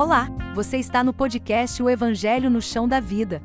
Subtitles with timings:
[0.00, 3.42] Olá, você está no podcast O Evangelho no Chão da Vida.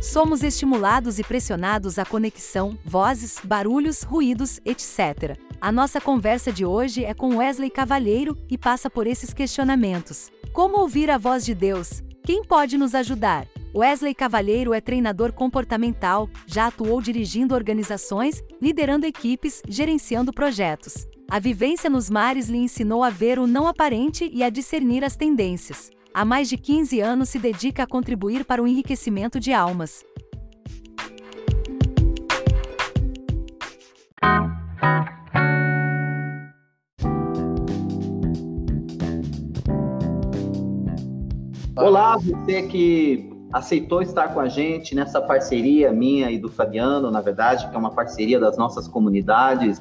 [0.00, 5.36] Somos estimulados e pressionados à conexão, vozes, barulhos, ruídos, etc.
[5.60, 10.30] A nossa conversa de hoje é com Wesley Cavalheiro e passa por esses questionamentos.
[10.52, 12.04] Como ouvir a voz de Deus?
[12.24, 13.48] Quem pode nos ajudar?
[13.76, 21.08] Wesley Cavalheiro é treinador comportamental, já atuou dirigindo organizações, liderando equipes, gerenciando projetos.
[21.28, 25.16] A vivência nos mares lhe ensinou a ver o não aparente e a discernir as
[25.16, 25.90] tendências.
[26.14, 30.04] Há mais de 15 anos se dedica a contribuir para o enriquecimento de almas.
[41.76, 47.20] Olá, você que aceitou estar com a gente nessa parceria minha e do Fabiano, na
[47.20, 49.80] verdade, que é uma parceria das nossas comunidades,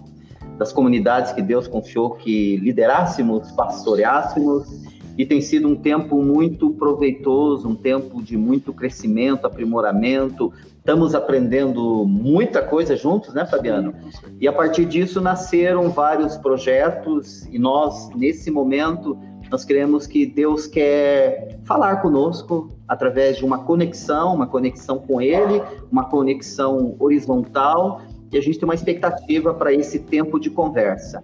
[0.60, 4.84] das comunidades que Deus confiou que liderássemos, pastoreássemos,
[5.18, 10.54] e tem sido um tempo muito proveitoso, um tempo de muito crescimento, aprimoramento.
[10.78, 13.96] Estamos aprendendo muita coisa juntos, né, Fabiano?
[14.40, 19.18] E a partir disso nasceram vários projetos e nós, nesse momento,
[19.54, 25.62] nós queremos que Deus quer falar conosco através de uma conexão, uma conexão com Ele,
[25.92, 28.02] uma conexão horizontal,
[28.32, 31.24] e a gente tem uma expectativa para esse tempo de conversa.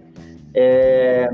[0.54, 1.28] É,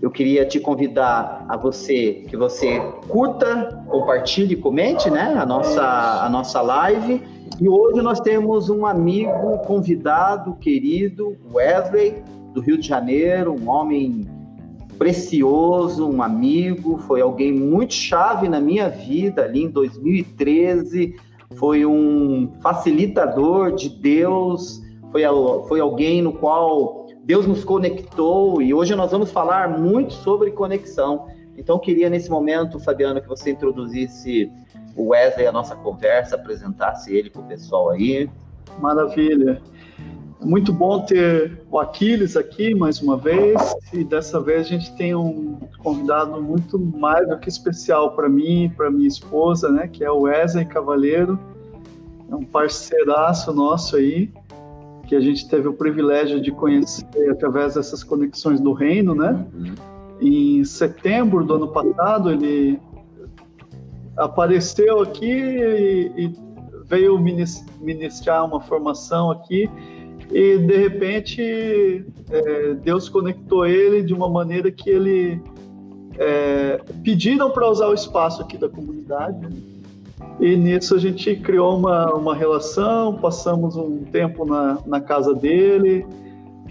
[0.00, 6.28] eu queria te convidar a você que você curta, compartilhe, comente, né, a nossa a
[6.28, 7.20] nossa live.
[7.60, 12.22] E hoje nós temos um amigo convidado querido, Wesley,
[12.54, 14.38] do Rio de Janeiro, um homem
[15.00, 21.16] precioso, um amigo, foi alguém muito chave na minha vida ali em 2013,
[21.54, 25.22] foi um facilitador de Deus, foi,
[25.66, 31.28] foi alguém no qual Deus nos conectou e hoje nós vamos falar muito sobre conexão.
[31.56, 34.52] Então, queria nesse momento, Fabiano, que você introduzisse
[34.94, 38.28] o Wesley a nossa conversa, apresentasse ele para o pessoal aí.
[38.78, 39.62] Maravilha.
[40.42, 45.14] Muito bom ter o Aquiles aqui mais uma vez, e dessa vez a gente tem
[45.14, 50.02] um convidado muito mais do que especial para mim e para minha esposa, né, que
[50.02, 51.38] é o Wesley Cavaleiro,
[52.30, 54.32] é um parceiraço nosso aí,
[55.06, 59.44] que a gente teve o privilégio de conhecer através dessas conexões do reino, né?
[59.52, 59.74] Uhum.
[60.20, 62.80] Em setembro do ano passado, ele
[64.16, 66.34] apareceu aqui e, e
[66.86, 69.68] veio ministrar uma formação aqui
[70.30, 75.40] e de repente é, Deus conectou ele de uma maneira que ele
[76.18, 79.48] é, pediram para usar o espaço aqui da comunidade
[80.40, 86.06] e nisso a gente criou uma, uma relação, passamos um tempo na, na casa dele,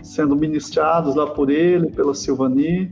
[0.02, 2.90] sendo ministrados lá por ele, pela Silvani.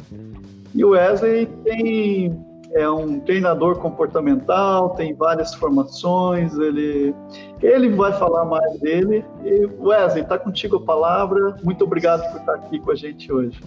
[0.75, 7.15] E o Wesley tem é um treinador comportamental, tem várias formações, ele,
[7.61, 9.25] ele vai falar mais dele.
[9.43, 11.57] E Wesley, está contigo a palavra.
[11.63, 13.59] Muito obrigado por estar aqui com a gente hoje.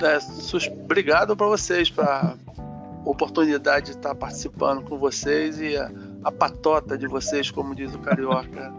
[0.00, 0.18] É,
[0.84, 5.90] obrigado para vocês, para a oportunidade de estar participando com vocês e a,
[6.24, 8.72] a patota de vocês, como diz o carioca.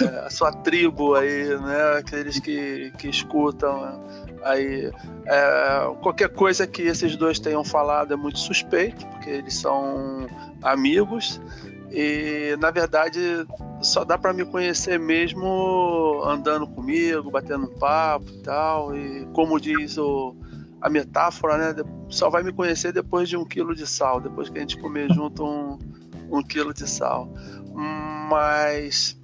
[0.00, 1.98] É, a sua tribo aí, né?
[1.98, 4.00] Aqueles que, que escutam
[4.44, 4.92] Aí,
[5.24, 10.26] é, qualquer coisa que esses dois tenham falado é muito suspeito, porque eles são
[10.62, 11.40] amigos
[11.96, 13.46] e, na verdade,
[13.80, 18.96] só dá para me conhecer mesmo andando comigo, batendo um papo e tal.
[18.96, 20.34] E, como diz o,
[20.80, 21.84] a metáfora, né?
[22.08, 25.12] Só vai me conhecer depois de um quilo de sal, depois que a gente comer
[25.12, 25.78] junto um,
[26.30, 27.32] um quilo de sal.
[28.28, 29.16] Mas,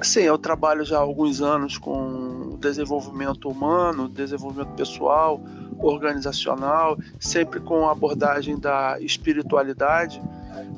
[0.00, 5.38] sim, eu trabalho já há alguns anos com desenvolvimento humano, desenvolvimento pessoal,
[5.78, 10.22] organizacional, sempre com a abordagem da espiritualidade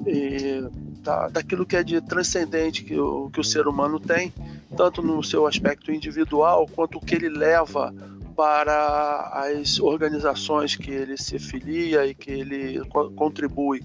[0.05, 0.69] e
[1.06, 4.34] da, daquilo que é de transcendente que o, que o ser humano tem,
[4.77, 7.95] tanto no seu aspecto individual quanto o que ele leva
[8.36, 12.83] para as organizações que ele se filia e que ele
[13.15, 13.83] contribui.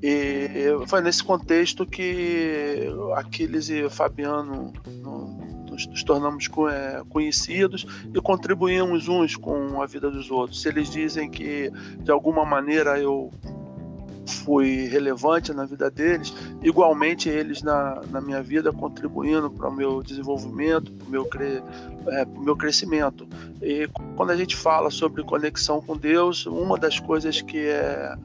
[0.00, 0.48] E
[0.86, 2.86] foi nesse contexto que
[3.16, 7.84] Aquiles e Fabiano, no, nos, tornamos é, conhecidos
[8.14, 10.64] e contribuímos uns com a vida dos outros.
[10.64, 13.32] Eles dizem que de alguma maneira eu
[14.28, 16.32] fui relevante na vida deles,
[16.62, 21.62] igualmente eles na, na minha vida contribuindo para o meu desenvolvimento, para o meu, cre,
[22.08, 23.26] é, meu crescimento.
[23.62, 28.16] E quando a gente fala sobre conexão com Deus, uma das coisas que é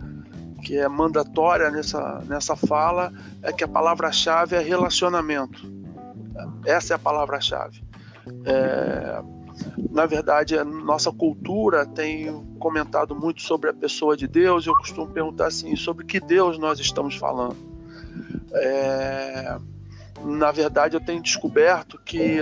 [0.64, 3.12] que é mandatória nessa, nessa fala
[3.42, 5.70] é que a palavra-chave é relacionamento
[6.66, 7.84] Essa é a palavra-chave.
[8.46, 9.22] É,
[9.90, 14.66] na verdade, a nossa cultura tem comentado muito sobre a pessoa de Deus.
[14.66, 17.56] Eu costumo perguntar assim: sobre que Deus nós estamos falando?
[18.54, 19.58] É,
[20.24, 22.40] na verdade, eu tenho descoberto que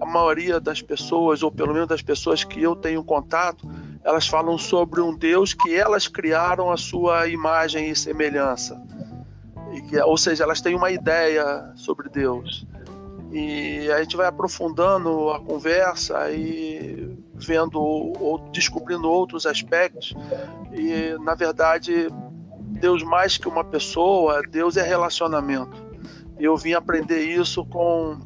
[0.00, 3.68] a maioria das pessoas, ou pelo menos das pessoas que eu tenho contato,
[4.04, 8.80] elas falam sobre um Deus que elas criaram a sua imagem e semelhança.
[10.04, 12.66] Ou seja, elas têm uma ideia sobre Deus.
[13.32, 20.14] E a gente vai aprofundando a conversa e vendo ou descobrindo outros aspectos.
[20.72, 22.08] E, na verdade,
[22.60, 25.76] Deus mais que uma pessoa, Deus é relacionamento.
[26.38, 28.18] E eu vim aprender isso com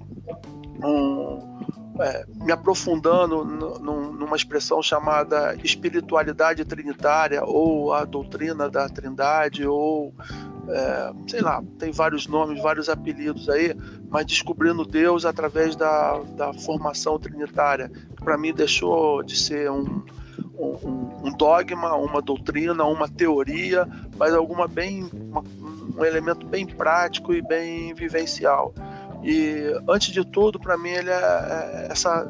[0.83, 1.59] um,
[2.01, 10.15] é, me aprofundando numa expressão chamada espiritualidade trinitária ou a doutrina da Trindade ou
[10.69, 13.75] é, sei lá, tem vários nomes, vários apelidos aí,
[14.09, 20.03] mas descobrindo Deus através da, da formação trinitária, que para mim deixou de ser um,
[20.59, 25.45] um, um, dogma, uma doutrina, uma teoria, mas alguma bem uma,
[25.97, 28.75] um elemento bem prático e bem vivencial.
[29.23, 32.29] E antes de tudo, para mim, ele é, é essa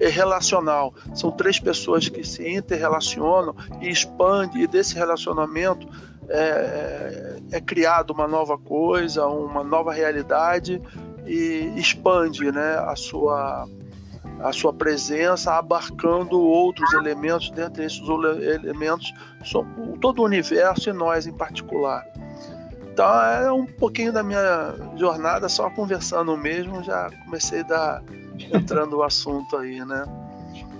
[0.00, 0.94] é, é, relacional.
[1.14, 5.86] São três pessoas que se interrelacionam e expandem, e desse relacionamento
[6.28, 10.80] é, é, é criado uma nova coisa, uma nova realidade
[11.26, 13.68] e expande né, a sua
[14.40, 19.12] a sua presença abarcando outros elementos, dentre esses elementos,
[20.00, 22.06] todo o universo e nós em particular.
[22.98, 28.02] Então é um pouquinho da minha jornada, só conversando mesmo, já comecei a dar,
[28.52, 30.04] entrando o assunto aí, né?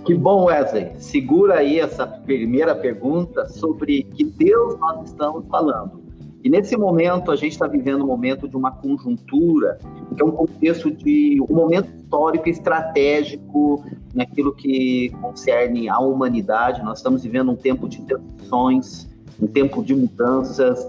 [0.03, 0.91] Que bom, Wesley.
[0.99, 6.03] Segura aí essa primeira pergunta sobre que Deus nós estamos falando.
[6.43, 9.79] E nesse momento a gente está vivendo um momento de uma conjuntura,
[10.13, 13.81] que é um contexto de um momento histórico estratégico
[14.13, 16.83] naquilo que concerne a humanidade.
[16.83, 19.07] Nós estamos vivendo um tempo de transições,
[19.41, 20.85] um tempo de mudanças,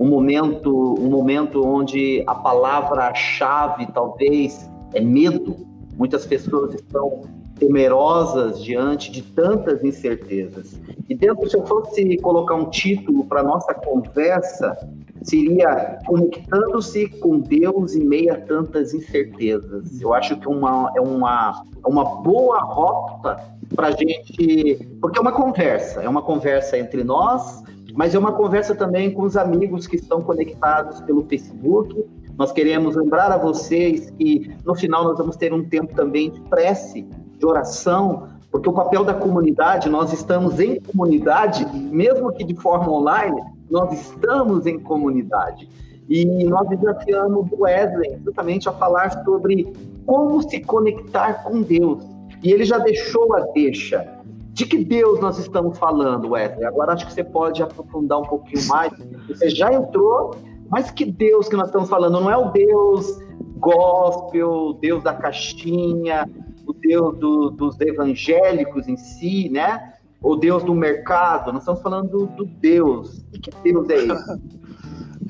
[0.00, 5.54] um momento, um momento onde a palavra-chave talvez é medo.
[5.98, 7.20] Muitas pessoas estão
[7.58, 10.80] temerosas diante de tantas incertezas.
[11.06, 14.74] E dentro, se eu fosse colocar um título para nossa conversa,
[15.22, 20.00] seria conectando-se com Deus em meio a tantas incertezas.
[20.00, 23.36] Eu acho que uma, é uma, é uma boa rota
[23.76, 27.62] para a gente, porque é uma conversa, é uma conversa entre nós,
[27.94, 32.04] mas é uma conversa também com os amigos que estão conectados pelo Facebook.
[32.36, 36.40] Nós queremos lembrar a vocês que no final nós vamos ter um tempo também de
[36.42, 37.02] prece,
[37.38, 42.90] de oração, porque o papel da comunidade, nós estamos em comunidade, mesmo que de forma
[42.90, 43.40] online,
[43.70, 45.68] nós estamos em comunidade.
[46.08, 49.72] E nós desafiamos o Wesley justamente a falar sobre
[50.04, 52.02] como se conectar com Deus.
[52.42, 54.19] E ele já deixou a deixa.
[54.52, 56.64] De que Deus nós estamos falando, Wesley?
[56.64, 58.92] Agora acho que você pode aprofundar um pouquinho mais.
[59.28, 60.34] Você já entrou,
[60.68, 62.20] mas que Deus que nós estamos falando?
[62.20, 63.18] Não é o Deus
[63.58, 66.28] gospel, Deus da caixinha,
[66.66, 69.94] o Deus do, dos evangélicos em si, né?
[70.22, 71.52] O Deus do mercado.
[71.52, 73.24] Nós estamos falando do, do Deus.
[73.32, 74.40] E que Deus é esse?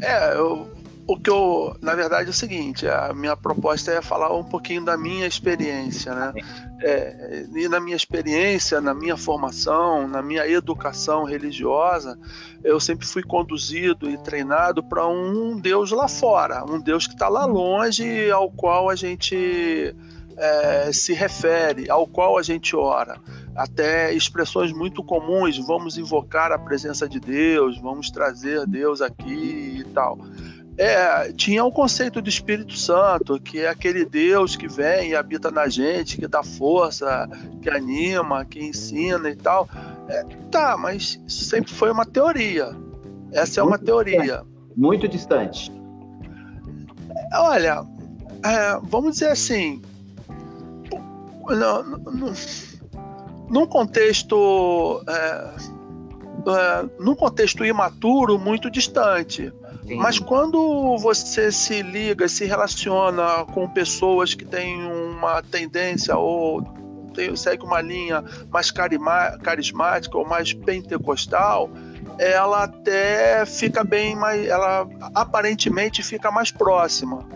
[0.03, 0.67] É, eu,
[1.11, 4.85] o que eu, na verdade, é o seguinte: a minha proposta é falar um pouquinho
[4.85, 6.33] da minha experiência, né?
[6.81, 12.17] É, e na minha experiência, na minha formação, na minha educação religiosa,
[12.63, 17.29] eu sempre fui conduzido e treinado para um Deus lá fora, um Deus que está
[17.29, 19.95] lá longe, ao qual a gente
[20.37, 23.19] é, se refere, ao qual a gente ora.
[23.57, 29.85] Até expressões muito comuns, vamos invocar a presença de Deus, vamos trazer Deus aqui e
[29.93, 30.17] tal
[30.81, 35.51] é, tinha o conceito do Espírito Santo, que é aquele Deus que vem e habita
[35.51, 37.29] na gente, que dá força,
[37.61, 39.69] que anima, que ensina e tal.
[40.09, 42.75] É, tá, mas sempre foi uma teoria.
[43.31, 44.23] Essa é uma teoria.
[44.23, 44.47] Distante.
[44.75, 45.73] Muito distante.
[47.35, 47.85] Olha,
[48.43, 49.83] é, vamos dizer assim,
[53.51, 55.55] num contexto, é,
[56.49, 59.53] é, num contexto imaturo, muito distante.
[59.97, 66.63] Mas quando você se liga, se relaciona com pessoas que têm uma tendência ou
[67.15, 71.71] tem, segue uma linha mais carismática ou mais pentecostal,
[72.19, 74.47] ela até fica bem mais.
[74.47, 77.27] Ela aparentemente fica mais próxima.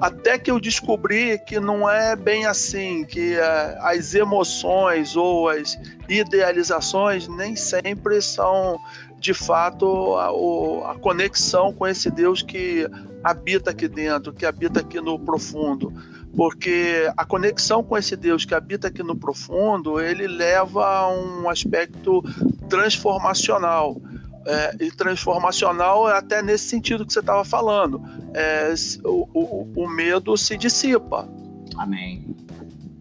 [0.00, 5.78] Até que eu descobri que não é bem assim, que é, as emoções ou as
[6.08, 8.78] idealizações nem sempre são
[9.20, 12.88] de fato a, a, conexão com esse Deus que
[13.22, 15.92] habita aqui dentro, que habita aqui no profundo.
[16.34, 21.48] porque a conexão com esse Deus que habita aqui no profundo, ele leva a um
[21.48, 22.22] aspecto
[22.68, 24.00] transformacional.
[24.46, 28.02] É, e transformacional é até nesse sentido que você estava falando.
[28.32, 28.72] É,
[29.04, 31.28] o, o, o, medo se dissipa.
[31.76, 32.24] Amém.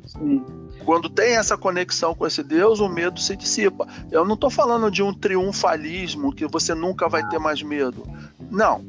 [0.06, 0.44] Sim.
[0.86, 3.88] Quando tem essa conexão com esse Deus, o medo se dissipa.
[4.12, 8.04] Eu não estou falando de um triunfalismo que você nunca vai ter mais medo.
[8.50, 8.84] Não,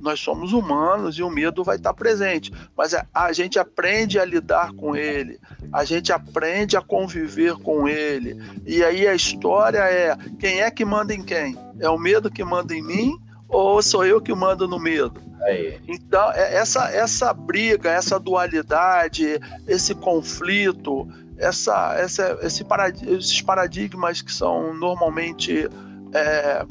[0.00, 4.24] nós somos humanos e o medo vai estar presente, mas é, a gente aprende a
[4.24, 5.38] lidar com ele,
[5.70, 8.42] a gente aprende a conviver com ele.
[8.64, 11.58] E aí a história é: quem é que manda em quem?
[11.78, 13.18] É o medo que manda em mim
[13.52, 15.20] ou sou eu que mando no medo?
[15.86, 21.06] Então, é, essa, essa briga, essa dualidade, esse conflito,
[21.42, 25.68] essa, essa, esse parad esses paradigmas que são normalmente
[26.12, 26.64] é,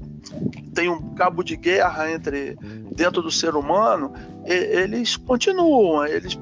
[0.73, 2.55] tem um cabo de guerra entre
[2.95, 4.13] dentro do ser humano,
[4.45, 6.39] eles continuam, eles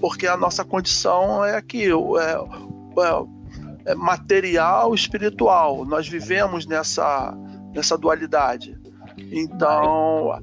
[0.00, 5.84] porque a nossa condição é aqui, é, é, é material, espiritual.
[5.84, 7.32] Nós vivemos nessa
[7.72, 8.76] nessa dualidade.
[9.16, 10.42] Então,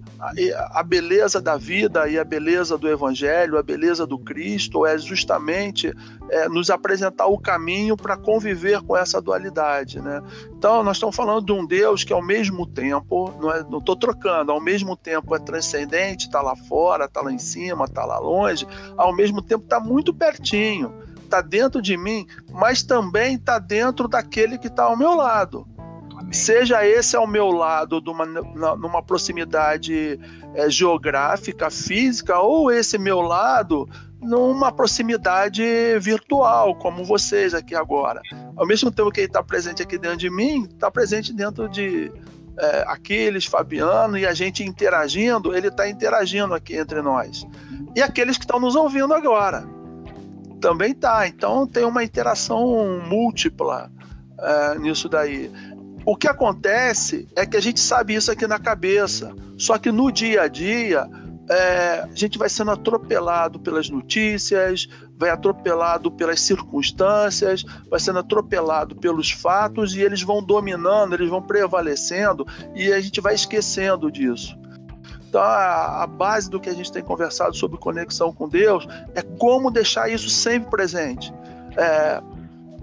[0.72, 5.94] a, beleza da vida e a beleza do Evangelho, a beleza do Cristo é justamente
[6.30, 10.00] é, nos apresentar o caminho para conviver com essa dualidade.
[10.00, 10.22] Né?
[10.52, 14.52] Então, nós estamos falando de um Deus que, ao mesmo tempo, não estou é, trocando,
[14.52, 18.68] ao mesmo tempo é transcendente, está lá fora, está lá em cima, está lá longe,
[18.98, 24.58] ao mesmo tempo está muito pertinho, está dentro de mim, mas também está dentro daquele
[24.58, 25.68] que está ao meu lado.
[26.32, 30.20] Seja esse ao meu lado, numa, numa proximidade
[30.54, 33.88] é, geográfica, física, ou esse meu lado
[34.22, 35.64] numa proximidade
[36.00, 38.22] virtual, como vocês aqui agora.
[38.56, 42.12] Ao mesmo tempo que ele está presente aqui dentro de mim, está presente dentro de
[42.58, 47.48] é, Aquiles, Fabiano, e a gente interagindo, ele está interagindo aqui entre nós.
[47.96, 49.66] E aqueles que estão nos ouvindo agora.
[50.60, 51.28] Também tá.
[51.28, 53.90] Então tem uma interação múltipla
[54.38, 55.50] é, nisso daí.
[56.10, 60.12] O que acontece é que a gente sabe isso aqui na cabeça, só que no
[60.12, 61.08] dia a dia
[61.48, 68.96] é, a gente vai sendo atropelado pelas notícias, vai atropelado pelas circunstâncias, vai sendo atropelado
[68.96, 74.58] pelos fatos e eles vão dominando, eles vão prevalecendo e a gente vai esquecendo disso.
[75.30, 79.22] Então, a, a, base do que a gente tem conversado sobre conexão com Deus é
[79.22, 81.32] como deixar isso sempre presente.
[81.78, 82.20] É,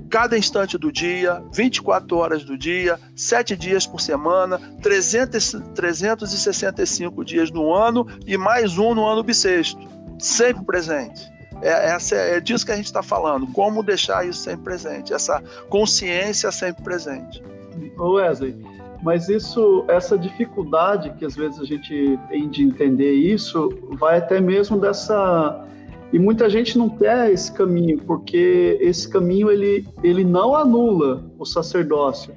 [0.09, 7.51] cada instante do dia, 24 horas do dia, 7 dias por semana, 300, 365 dias
[7.51, 9.81] no ano e mais um no ano bissexto.
[10.19, 11.31] Sempre presente.
[11.63, 13.47] É, essa é, é disso que a gente está falando.
[13.49, 17.43] Como deixar isso sempre presente, essa consciência sempre presente.
[17.99, 18.57] Wesley,
[19.03, 24.41] mas isso, essa dificuldade que às vezes a gente tem de entender isso, vai até
[24.41, 25.65] mesmo dessa
[26.17, 31.45] e muita gente não quer esse caminho, porque esse caminho ele, ele não anula o
[31.45, 32.33] sacerdócio.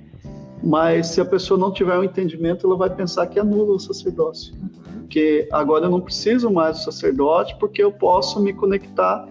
[0.62, 4.54] Mas se a pessoa não tiver um entendimento, ela vai pensar que anula o sacerdócio.
[4.98, 9.26] Porque agora eu não preciso mais do sacerdote, porque eu posso me conectar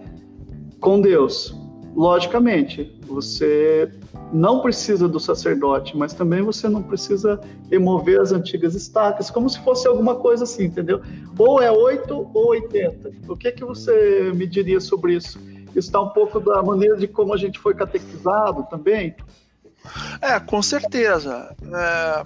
[0.79, 1.55] com Deus.
[1.95, 3.91] Logicamente, você
[4.31, 9.59] não precisa do sacerdote, mas também você não precisa remover as antigas estacas, como se
[9.59, 11.01] fosse alguma coisa assim, entendeu?
[11.37, 13.11] Ou é 8 ou 80.
[13.27, 15.39] O que, que você me diria sobre isso?
[15.75, 19.15] Está um pouco da maneira de como a gente foi catequizado também?
[20.21, 21.55] É, com certeza.
[21.63, 22.23] É...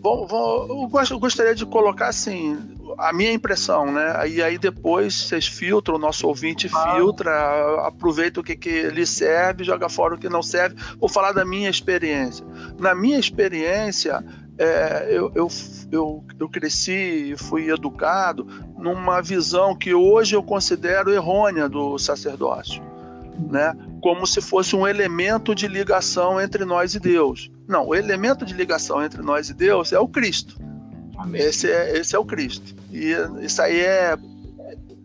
[0.00, 4.28] Bom, bom, eu gostaria de colocar assim, a minha impressão, né?
[4.28, 9.64] E aí depois vocês filtram, o nosso ouvinte filtra, aproveita o que, que lhe serve,
[9.64, 10.76] joga fora o que não serve.
[10.98, 12.44] Vou falar da minha experiência.
[12.78, 14.24] Na minha experiência,
[14.58, 15.48] é, eu, eu,
[15.90, 18.46] eu, eu cresci e fui educado
[18.78, 22.82] numa visão que hoje eu considero errônea do sacerdócio,
[23.50, 23.74] né?
[24.00, 27.50] Como se fosse um elemento de ligação entre nós e Deus.
[27.66, 30.63] Não, o elemento de ligação entre nós e Deus é o Cristo.
[31.32, 32.74] Esse é, esse é o Cristo.
[32.90, 34.16] E isso aí é.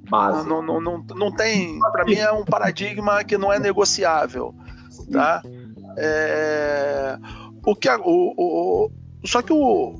[0.09, 0.47] Base.
[0.47, 1.79] Não, não, não, não tem.
[1.79, 4.55] Para mim é um paradigma que não é negociável.
[5.11, 5.41] Tá?
[5.97, 7.17] É,
[7.65, 8.91] o que, o, o,
[9.25, 9.95] só que o,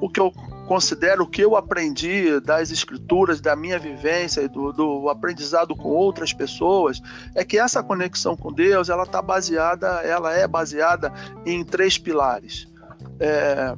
[0.00, 0.32] o que eu
[0.66, 5.88] considero, o que eu aprendi das escrituras, da minha vivência e do, do aprendizado com
[5.88, 7.00] outras pessoas,
[7.34, 11.12] é que essa conexão com Deus, ela está baseada, ela é baseada
[11.46, 12.68] em três pilares.
[13.18, 13.74] É,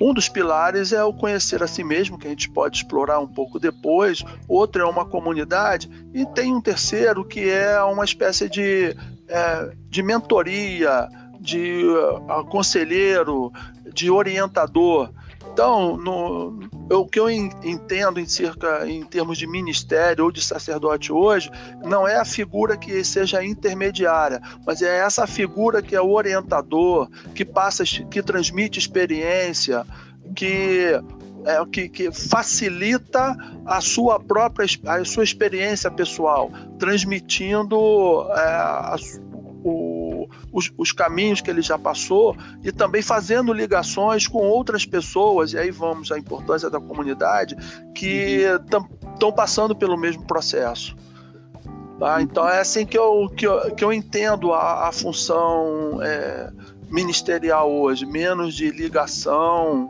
[0.00, 3.26] um dos pilares é o conhecer a si mesmo, que a gente pode explorar um
[3.26, 4.24] pouco depois.
[4.48, 5.90] Outro é uma comunidade.
[6.12, 8.96] E tem um terceiro que é uma espécie de,
[9.28, 11.08] é, de mentoria,
[11.40, 13.52] de uh, conselheiro,
[13.92, 15.10] de orientador.
[15.52, 16.58] Então, no,
[16.90, 21.50] o que eu entendo em, cerca, em termos de ministério ou de sacerdote hoje,
[21.84, 27.08] não é a figura que seja intermediária, mas é essa figura que é o orientador,
[27.34, 29.86] que passa, que transmite experiência,
[30.34, 31.00] que
[31.46, 33.36] é, que, que, facilita
[33.66, 38.96] a sua própria a sua experiência pessoal, transmitindo é, a,
[39.62, 40.03] o,
[40.52, 45.58] os, os, caminhos que ele já passou e também fazendo ligações com outras pessoas, e
[45.58, 47.56] aí vamos à importância da comunidade,
[47.94, 48.42] que
[49.14, 50.96] estão passando pelo mesmo processo.
[51.98, 52.20] Tá?
[52.20, 56.50] Então é assim que eu, que eu, que eu entendo a, a função é,
[56.90, 59.88] ministerial hoje, menos de ligação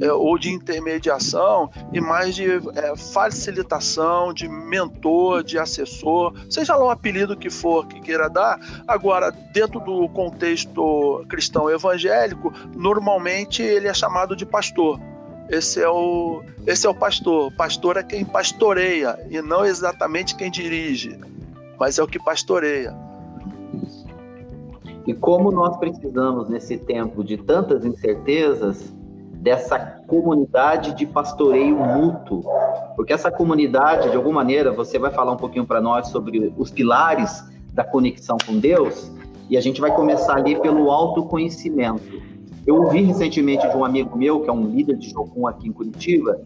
[0.00, 6.86] é, ou de intermediação e mais de é, facilitação, de mentor, de assessor, seja lá
[6.86, 8.58] o apelido que for que queira dar.
[8.86, 14.98] Agora, dentro do contexto cristão evangélico, normalmente ele é chamado de pastor.
[15.48, 17.52] Esse é o, esse é o pastor.
[17.56, 21.18] Pastor é quem pastoreia e não exatamente quem dirige,
[21.78, 22.94] mas é o que pastoreia.
[25.06, 28.94] E como nós precisamos, nesse tempo de tantas incertezas,
[29.40, 32.44] dessa comunidade de pastoreio mútuo,
[32.94, 36.70] porque essa comunidade, de alguma maneira, você vai falar um pouquinho para nós sobre os
[36.70, 37.42] pilares
[37.72, 39.10] da conexão com Deus,
[39.48, 42.22] e a gente vai começar ali pelo autoconhecimento.
[42.66, 45.72] Eu ouvi recentemente de um amigo meu, que é um líder de Jocum aqui em
[45.72, 46.42] Curitiba,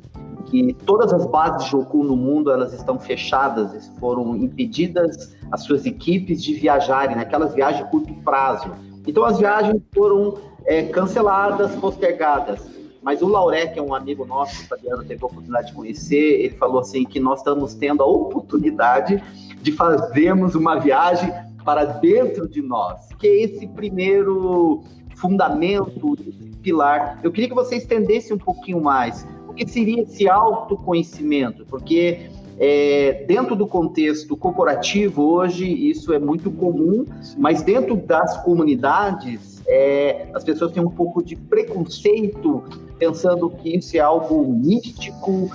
[0.47, 5.85] que todas as bases de Jocum no mundo elas estão fechadas, foram impedidas as suas
[5.85, 8.71] equipes de viajarem, naquelas viagens de curto prazo.
[9.07, 10.35] Então as viagens foram
[10.65, 12.84] é, canceladas, postergadas.
[13.05, 15.75] Mas o Lauré, que é um amigo nosso, que o Fabiano teve a oportunidade de
[15.75, 19.23] conhecer, ele falou assim que nós estamos tendo a oportunidade
[19.61, 21.31] de fazermos uma viagem
[21.65, 24.83] para dentro de nós, que é esse primeiro
[25.17, 27.21] fundamento, esse pilar.
[27.23, 29.27] Eu queria que você estendesse um pouquinho mais.
[29.47, 31.65] O que seria esse autoconhecimento?
[31.67, 37.05] Porque é, dentro do contexto corporativo, hoje, isso é muito comum,
[37.37, 42.62] mas dentro das comunidades, é, as pessoas têm um pouco de preconceito,
[42.98, 45.50] pensando que isso é algo místico,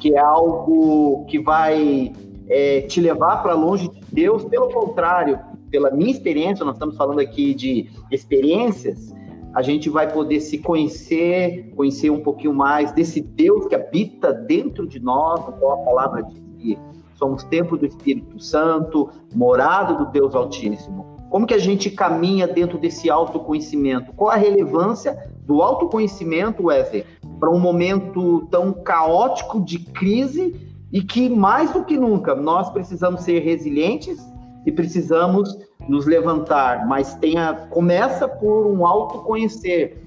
[0.00, 2.12] que é algo que vai
[2.48, 4.44] é, te levar para longe de Deus.
[4.44, 5.38] Pelo contrário,
[5.70, 9.12] pela minha experiência, nós estamos falando aqui de experiências,
[9.54, 14.86] a gente vai poder se conhecer, conhecer um pouquinho mais desse Deus que habita dentro
[14.86, 16.78] de nós, qual a palavra diz que
[17.16, 21.12] somos templo do Espírito Santo, morado do Deus Altíssimo.
[21.32, 24.12] Como que a gente caminha dentro desse autoconhecimento?
[24.12, 27.06] Qual a relevância do autoconhecimento, Wesley,
[27.40, 30.54] para um momento tão caótico de crise
[30.92, 34.18] e que, mais do que nunca, nós precisamos ser resilientes
[34.66, 40.02] e precisamos nos levantar, mas tenha, começa por um autoconhecer.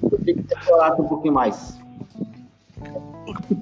[0.00, 1.76] Eu queria que você um pouquinho mais.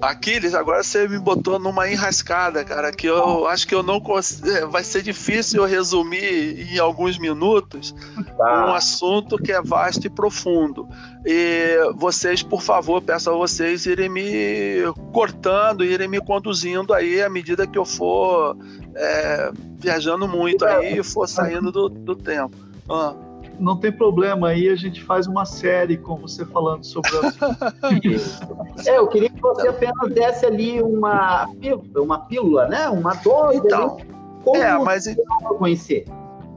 [0.01, 4.49] Aquiles, agora você me botou numa enrascada, cara, que eu acho que eu não consigo.
[4.49, 7.95] É, vai ser difícil eu resumir em alguns minutos
[8.37, 8.67] tá.
[8.67, 10.89] um assunto que é vasto e profundo.
[11.25, 17.29] E vocês, por favor, peço a vocês irem me cortando, irem me conduzindo aí à
[17.29, 18.57] medida que eu for
[18.95, 22.57] é, viajando muito aí e for saindo do, do tempo.
[22.89, 23.26] Ah
[23.59, 27.73] não tem problema, aí a gente faz uma série com você falando sobre a...
[28.87, 31.49] É, eu queria que você apenas desse ali uma,
[31.97, 32.89] uma pílula, né?
[32.89, 33.59] Uma dose.
[33.59, 34.07] Então, ali,
[34.45, 35.05] como é, mas...
[35.05, 35.17] você
[35.59, 36.05] conhecer.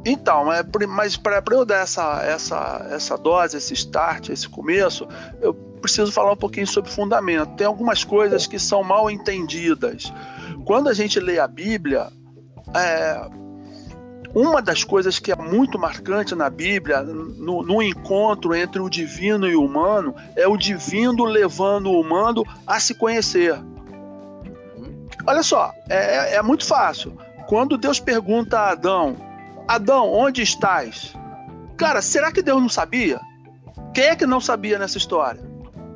[0.06, 5.08] Então, é, mas para eu dar essa, essa, essa dose, esse start, esse começo,
[5.42, 7.56] eu preciso falar um pouquinho sobre fundamento.
[7.56, 10.14] Tem algumas coisas que são mal entendidas.
[10.66, 12.08] Quando a gente lê a Bíblia,
[12.76, 13.30] é,
[14.34, 19.48] uma das coisas que é muito marcante na Bíblia, no, no, encontro entre o divino
[19.48, 23.56] e o humano, é o divino levando o humano a se conhecer.
[25.26, 27.18] Olha só, é, é, é muito fácil.
[27.48, 29.16] Quando Deus pergunta a Adão:
[29.68, 31.14] Adão, onde estás?
[31.76, 33.20] Cara, será que Deus não sabia?
[33.94, 35.42] Quem é que não sabia nessa história?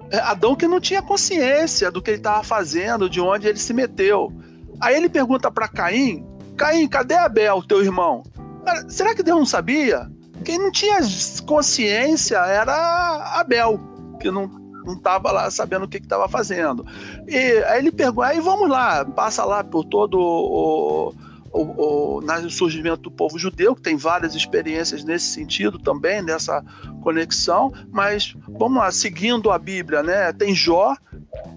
[0.10, 3.74] É Adão que não tinha consciência do que ele estava fazendo, de onde ele se
[3.74, 4.32] meteu.
[4.80, 6.26] Aí ele pergunta para Caim
[6.58, 8.24] Caim, cadê Abel, teu irmão?
[8.66, 10.10] Cara, será que Deus não sabia?
[10.46, 10.98] Quem não tinha
[11.46, 13.80] consciência era Abel,
[14.20, 16.86] que não não estava lá sabendo o que estava fazendo.
[17.28, 21.14] E aí ele pergunta, aí vamos lá, passa lá por todo o,
[21.54, 26.64] o, o, o surgimento do povo judeu, que tem várias experiências nesse sentido também, nessa
[27.02, 30.34] conexão, mas vamos lá, seguindo a Bíblia, né?
[30.34, 30.96] Tem Jó,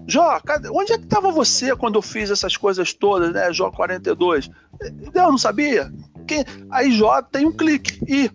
[0.05, 0.39] Jó,
[0.71, 3.51] onde é que estava você quando eu fiz essas coisas todas, né?
[3.51, 4.49] Jó 42.
[5.13, 5.91] Eu não sabia.
[6.69, 7.99] Aí Jó tem um clique.
[8.07, 8.31] E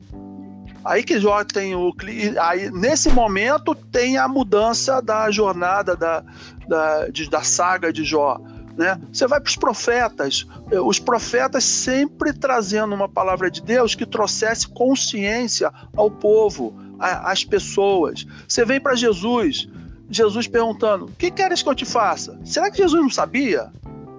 [0.85, 1.92] Aí que Jó tem o.
[2.40, 6.25] Aí, nesse momento, tem a mudança da jornada da,
[6.66, 8.40] da, de, da saga de Jó.
[8.76, 8.98] Né?
[9.12, 14.06] Você vai para os profetas, eh, os profetas sempre trazendo uma palavra de Deus que
[14.06, 18.26] trouxesse consciência ao povo, às pessoas.
[18.48, 19.68] Você vem para Jesus,
[20.08, 22.38] Jesus perguntando: O que queres que eu te faça?
[22.44, 23.70] Será que Jesus não sabia?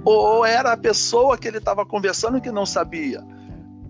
[0.05, 3.23] Ou era a pessoa que ele estava conversando que não sabia?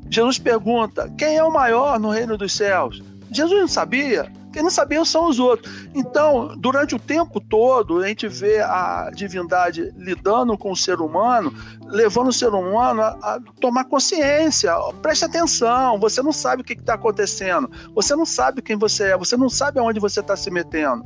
[0.10, 3.04] Jesus pergunta: Quem é o maior no reino dos céus?
[3.32, 4.32] Jesus não sabia.
[4.54, 5.90] Quem não sabia são os outros.
[5.96, 11.52] Então, durante o tempo todo, a gente vê a divindade lidando com o ser humano,
[11.88, 14.72] levando o ser humano a, a tomar consciência.
[15.02, 19.18] Preste atenção, você não sabe o que está acontecendo, você não sabe quem você é,
[19.18, 21.04] você não sabe aonde você está se metendo.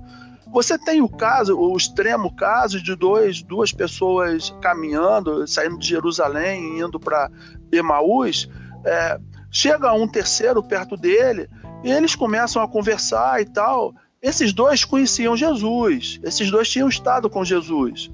[0.52, 6.80] Você tem o caso, o extremo caso de dois, duas pessoas caminhando, saindo de Jerusalém,
[6.80, 7.30] indo para
[7.72, 8.50] Emaús.
[8.86, 11.50] É, chega um terceiro perto dele
[11.84, 13.94] e eles começam a conversar e tal.
[14.22, 18.10] Esses dois conheciam Jesus, esses dois tinham estado com Jesus.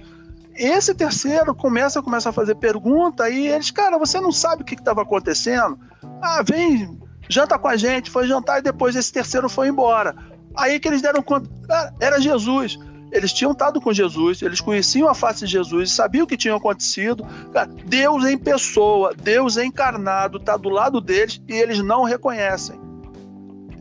[0.56, 4.76] Esse terceiro começa, começa a fazer pergunta e eles, cara, você não sabe o que
[4.76, 5.80] estava acontecendo?
[6.22, 10.16] Ah, vem, janta com a gente, foi jantar e depois esse terceiro foi embora.
[10.56, 12.78] Aí que eles deram conta, cara, era Jesus.
[13.12, 16.56] Eles tinham estado com Jesus, eles conheciam a face de Jesus, sabiam o que tinha
[16.56, 17.24] acontecido.
[17.52, 22.83] Cara, Deus em pessoa, Deus encarnado, está do lado deles e eles não reconhecem.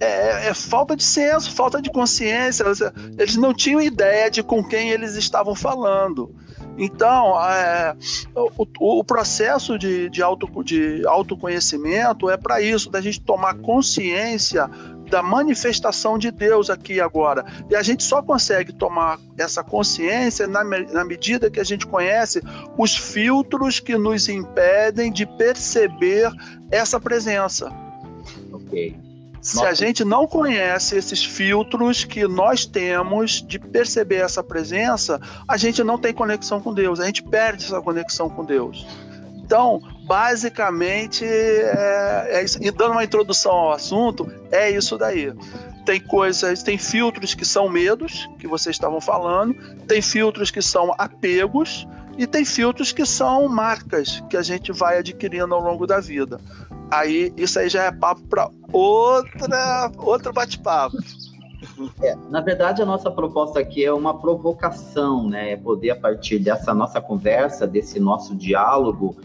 [0.03, 2.65] É, é, falta de senso, falta de consciência.
[3.17, 6.35] Eles não tinham ideia de com quem eles estavam falando.
[6.77, 7.95] Então, é,
[8.35, 14.69] o, o, processo de, de, auto, de autoconhecimento é para isso, da gente tomar consciência
[15.09, 17.45] da manifestação de Deus aqui agora.
[17.71, 22.43] E a gente só consegue tomar essa consciência na, na medida que a gente conhece
[22.77, 26.29] os filtros que nos impedem de perceber
[26.73, 27.71] essa presença.
[28.51, 29.12] Ok.
[29.43, 29.71] Se Nossa.
[29.71, 35.83] a gente não conhece esses filtros que nós temos de perceber essa presença, a gente
[35.83, 38.87] não tem conexão com Deus, a gente perde essa conexão com Deus.
[39.45, 42.57] Então, basicamente, é, é isso.
[42.63, 45.33] E dando uma introdução ao assunto, é isso daí.
[45.85, 49.55] Tem coisas, tem filtros que são medos, que vocês estavam falando,
[49.89, 51.85] tem filtros que são apegos,
[52.17, 56.41] e tem filtros que são marcas que a gente vai adquirindo ao longo da vida.
[56.91, 60.97] Aí isso aí já é papo para outra outro bate-papo.
[62.03, 65.53] É, na verdade, a nossa proposta aqui é uma provocação, né?
[65.53, 69.17] É poder, a partir dessa nossa conversa, desse nosso diálogo,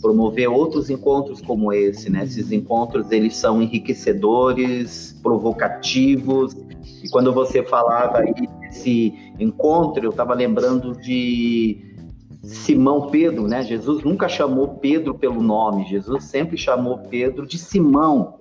[0.00, 2.24] promover outros encontros como esse, né?
[2.24, 6.54] Esses encontros, eles são enriquecedores, provocativos.
[7.02, 11.94] E quando você falava aí desse encontro, eu estava lembrando de
[12.42, 13.62] Simão Pedro, né?
[13.62, 18.35] Jesus nunca chamou Pedro pelo nome, Jesus sempre chamou Pedro de Simão.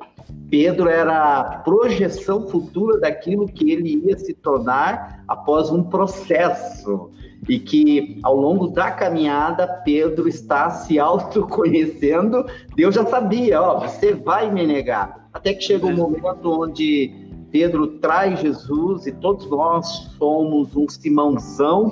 [0.50, 7.12] Pedro era a projeção futura daquilo que ele ia se tornar após um processo.
[7.48, 12.46] E que ao longo da caminhada, Pedro está se autoconhecendo.
[12.76, 15.30] Deus já sabia, ó, você vai me negar.
[15.32, 19.86] Até que chega um momento onde Pedro traz Jesus e todos nós
[20.18, 21.92] somos um Simãozão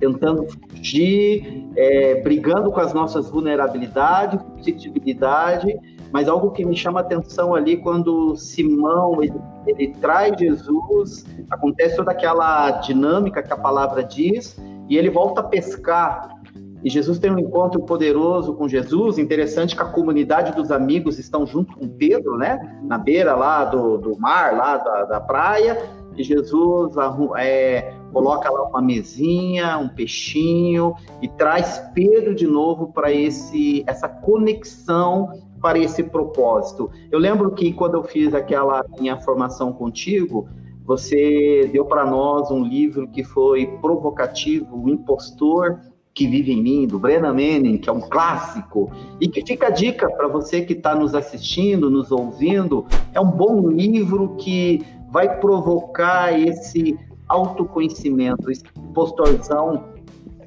[0.00, 5.78] tentando fugir, é, brigando com as nossas vulnerabilidades, suscetibilidade,
[6.12, 12.10] mas algo que me chama atenção ali quando Simão ele, ele traz Jesus, acontece toda
[12.10, 14.56] aquela dinâmica que a palavra diz,
[14.88, 16.40] e ele volta a pescar.
[16.82, 19.18] E Jesus tem um encontro poderoso com Jesus.
[19.18, 22.58] Interessante que a comunidade dos amigos estão junto com Pedro, né?
[22.82, 25.78] Na beira lá do, do mar, lá da, da praia.
[26.16, 26.94] E Jesus
[27.36, 34.08] é, coloca lá uma mesinha, um peixinho e traz Pedro de novo para esse essa
[34.08, 36.90] conexão para esse propósito.
[37.10, 40.48] Eu lembro que quando eu fiz aquela minha formação contigo,
[40.84, 45.78] você deu para nós um livro que foi provocativo, O Impostor
[46.12, 49.70] que Vive em Mim, do Brennan Manning, que é um clássico, e que fica a
[49.70, 55.38] dica para você que está nos assistindo, nos ouvindo, é um bom livro que vai
[55.38, 59.84] provocar esse autoconhecimento, esse impostorzão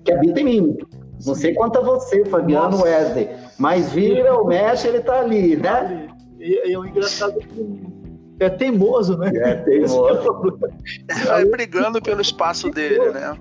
[0.04, 0.78] que habita em mim.
[1.26, 2.82] Não sei quanto a você, Fabiano.
[2.82, 3.30] Wesley,
[3.64, 6.10] mas vira ou mexe, ele está ali, né?
[6.38, 8.04] E, e é o engraçado que
[8.38, 9.32] é teimoso, né?
[9.38, 10.60] É teimoso.
[11.26, 13.38] Vai brigando pelo espaço dele, né?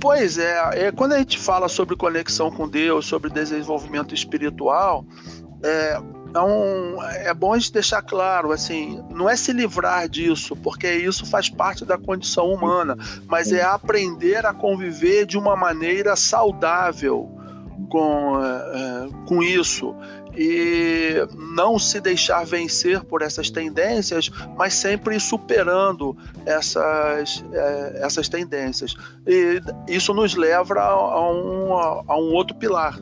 [0.00, 5.04] Pois é, é, quando a gente fala sobre conexão com Deus, sobre desenvolvimento espiritual,
[5.62, 10.90] é, então, é bom a gente deixar claro, assim, não é se livrar disso, porque
[10.90, 17.41] isso faz parte da condição humana, mas é aprender a conviver de uma maneira saudável
[17.88, 19.94] com, é, com isso
[20.36, 26.16] e não se deixar vencer por essas tendências, mas sempre superando
[26.46, 28.94] essas, é, essas tendências.
[29.26, 32.98] E isso nos leva a um, a um outro pilar,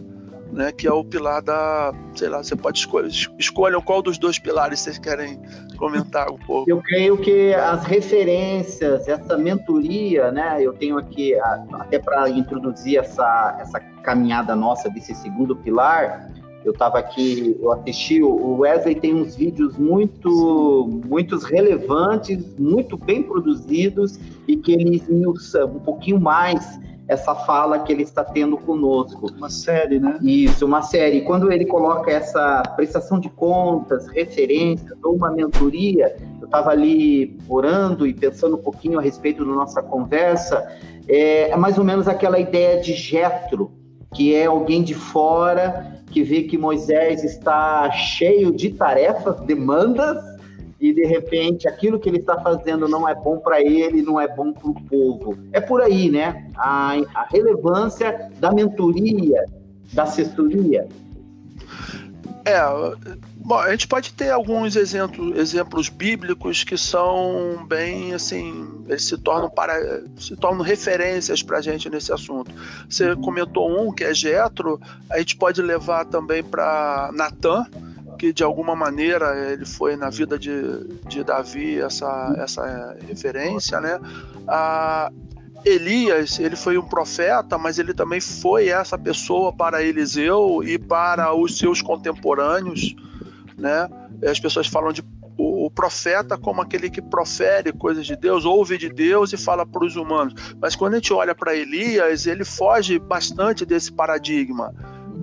[0.52, 4.38] né, que é o pilar da, sei lá, você pode escolher, escolham qual dos dois
[4.38, 5.40] pilares vocês querem
[5.76, 6.68] comentar um pouco.
[6.68, 11.34] Eu creio que as referências, essa mentoria, né, eu tenho aqui
[11.72, 16.30] até para introduzir essa essa caminhada nossa desse segundo pilar,
[16.64, 23.22] eu estava aqui, eu assisti, o Wesley tem uns vídeos muito, muitos relevantes, muito bem
[23.22, 26.78] produzidos e que ele esmiuça um pouquinho mais
[27.10, 29.26] essa fala que ele está tendo conosco.
[29.36, 30.16] Uma série, né?
[30.22, 31.22] Isso, uma série.
[31.22, 38.06] Quando ele coloca essa prestação de contas, referências ou uma mentoria, eu estava ali orando
[38.06, 40.64] e pensando um pouquinho a respeito da nossa conversa,
[41.08, 43.72] é, é mais ou menos aquela ideia de Jetro,
[44.14, 50.16] que é alguém de fora que vê que Moisés está cheio de tarefas, demandas,
[50.80, 54.26] e de repente aquilo que ele está fazendo não é bom para ele, não é
[54.26, 55.38] bom para o povo.
[55.52, 56.50] É por aí, né?
[56.56, 59.44] A, a relevância da mentoria,
[59.92, 60.88] da assessoria.
[62.46, 62.58] É,
[63.36, 69.18] bom, a gente pode ter alguns exemplos, exemplos bíblicos que são bem assim, eles se
[69.18, 72.50] tornam para se tornam referências para a gente nesse assunto.
[72.88, 77.66] Você comentou um que é Jetro, a gente pode levar também para Natan,
[78.20, 80.52] que de alguma maneira ele foi na vida de,
[81.08, 83.98] de Davi essa, essa referência, né?
[84.46, 85.10] A
[85.64, 91.34] Elias, ele foi um profeta, mas ele também foi essa pessoa para Eliseu e para
[91.34, 92.94] os seus contemporâneos,
[93.56, 93.88] né?
[94.22, 95.02] As pessoas falam de
[95.38, 99.82] o, profeta como aquele que profere coisas de Deus, ouve de Deus e fala para
[99.82, 100.34] os humanos.
[100.60, 104.74] Mas quando a gente olha para Elias, ele foge bastante desse paradigma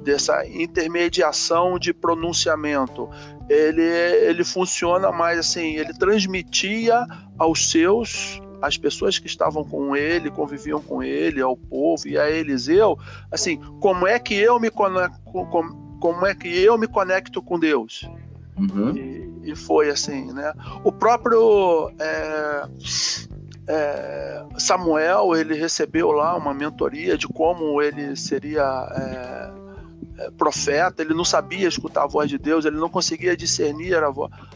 [0.07, 3.09] dessa intermediação de pronunciamento.
[3.49, 7.05] Ele, ele funciona mais assim, ele transmitia
[7.37, 12.27] aos seus as pessoas que estavam com ele, conviviam com ele, ao povo e a
[12.27, 12.97] Eliseu,
[13.31, 17.59] assim, como é que eu me conecto, como, como é que eu me conecto com
[17.59, 18.09] Deus?
[18.57, 18.97] Uhum.
[18.97, 20.51] E, e, foi assim, né?
[20.83, 22.63] O próprio é,
[23.67, 29.66] é, Samuel, ele recebeu lá uma mentoria de como ele seria é,
[30.37, 34.11] profeta, ele não sabia escutar a voz de Deus, ele não conseguia discernir a,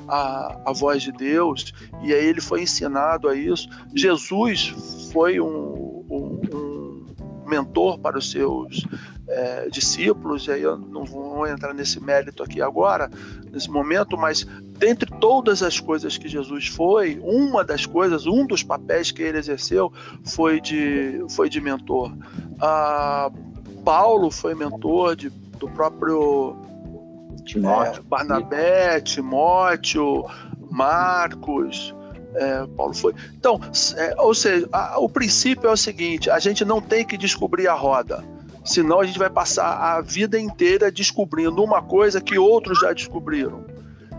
[0.08, 3.70] a, a voz de Deus, e aí ele foi ensinado a isso.
[3.94, 4.74] Jesus
[5.12, 7.06] foi um, um, um
[7.48, 8.86] mentor para os seus
[9.28, 13.10] é, discípulos, e aí eu não vou entrar nesse mérito aqui agora,
[13.52, 14.46] nesse momento, mas
[14.78, 19.38] dentre todas as coisas que Jesus foi, uma das coisas, um dos papéis que ele
[19.38, 19.94] exerceu
[20.26, 22.12] foi de, foi de mentor.
[22.60, 23.32] Ah,
[23.84, 26.58] Paulo foi mentor de do próprio
[27.46, 28.02] Timóteo.
[28.02, 30.26] É, Barnabé, Timóteo,
[30.70, 31.96] Marcos,
[32.34, 33.14] é, Paulo foi.
[33.38, 33.60] Então,
[33.96, 37.68] é, ou seja, a, o princípio é o seguinte: a gente não tem que descobrir
[37.68, 38.24] a roda,
[38.66, 43.64] senão a gente vai passar a vida inteira descobrindo uma coisa que outros já descobriram.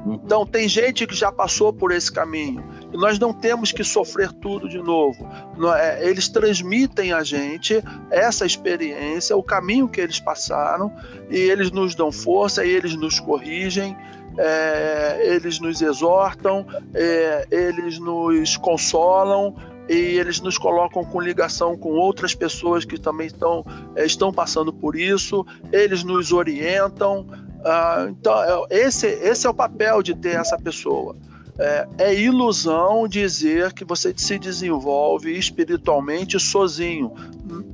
[0.07, 4.33] Então, tem gente que já passou por esse caminho e nós não temos que sofrer
[4.33, 5.28] tudo de novo.
[5.76, 10.92] É, eles transmitem a gente essa experiência, o caminho que eles passaram,
[11.31, 13.96] e eles nos dão força, e eles nos corrigem,
[14.38, 19.55] é, eles nos exortam, é, eles nos consolam,
[19.88, 23.64] e eles nos colocam com ligação com outras pessoas que também estão,
[23.96, 27.26] é, estão passando por isso, eles nos orientam,
[27.64, 31.16] ah, então, é, esse, esse é o papel de ter essa pessoa.
[31.59, 37.12] É, é, ilusão dizer que você se desenvolve espiritualmente sozinho.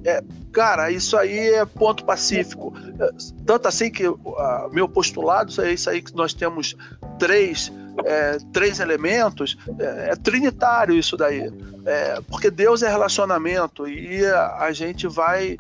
[0.05, 2.75] É, cara, isso aí é ponto pacífico.
[2.99, 3.09] É,
[3.47, 4.19] tanto assim que uh,
[4.73, 6.77] meu postulado é isso aí que nós temos
[7.19, 7.73] três
[8.05, 11.51] é, três elementos, é, é, trinitário isso daí.
[11.85, 15.57] É, porque Deus é relacionamento e a, a gente vai,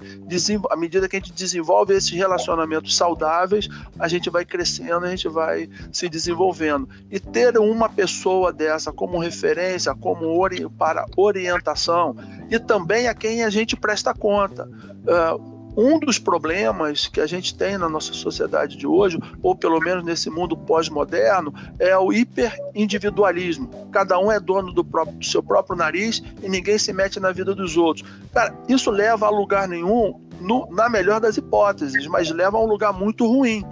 [0.70, 5.28] à medida que a gente desenvolve esses relacionamentos saudáveis, a gente vai crescendo, a gente
[5.28, 6.88] vai se desenvolvendo.
[7.10, 12.14] E ter uma pessoa dessa como referência, como ori para orientação
[12.50, 14.68] e também a quem a gente presta conta.
[14.68, 19.78] Uh, um dos problemas que a gente tem na nossa sociedade de hoje, ou pelo
[19.78, 23.70] menos nesse mundo pós-moderno, é o hiperindividualismo.
[23.92, 27.30] Cada um é dono do, próprio, do seu próprio nariz e ninguém se mete na
[27.30, 28.04] vida dos outros.
[28.34, 32.66] Cara, isso leva a lugar nenhum, no, na melhor das hipóteses, mas leva a um
[32.66, 33.64] lugar muito ruim.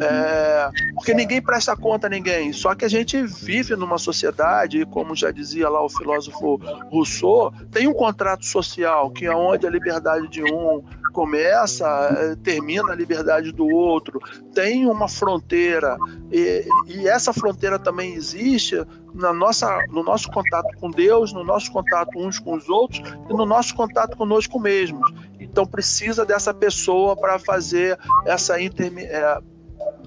[0.00, 2.52] É, porque ninguém presta conta a ninguém.
[2.52, 6.56] Só que a gente vive numa sociedade, como já dizia lá o filósofo
[6.90, 12.92] Rousseau, tem um contrato social que é onde a liberdade de um começa, eh, termina
[12.92, 14.20] a liberdade do outro,
[14.54, 15.96] tem uma fronteira,
[16.30, 18.76] e, e essa fronteira também existe
[19.14, 23.32] na nossa, no nosso contato com Deus, no nosso contato uns com os outros e
[23.32, 25.12] no nosso contato conosco mesmos.
[25.38, 29.40] Então precisa dessa pessoa para fazer essa interme é,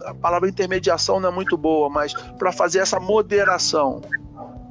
[0.05, 4.01] a palavra intermediação não é muito boa, mas para fazer essa moderação.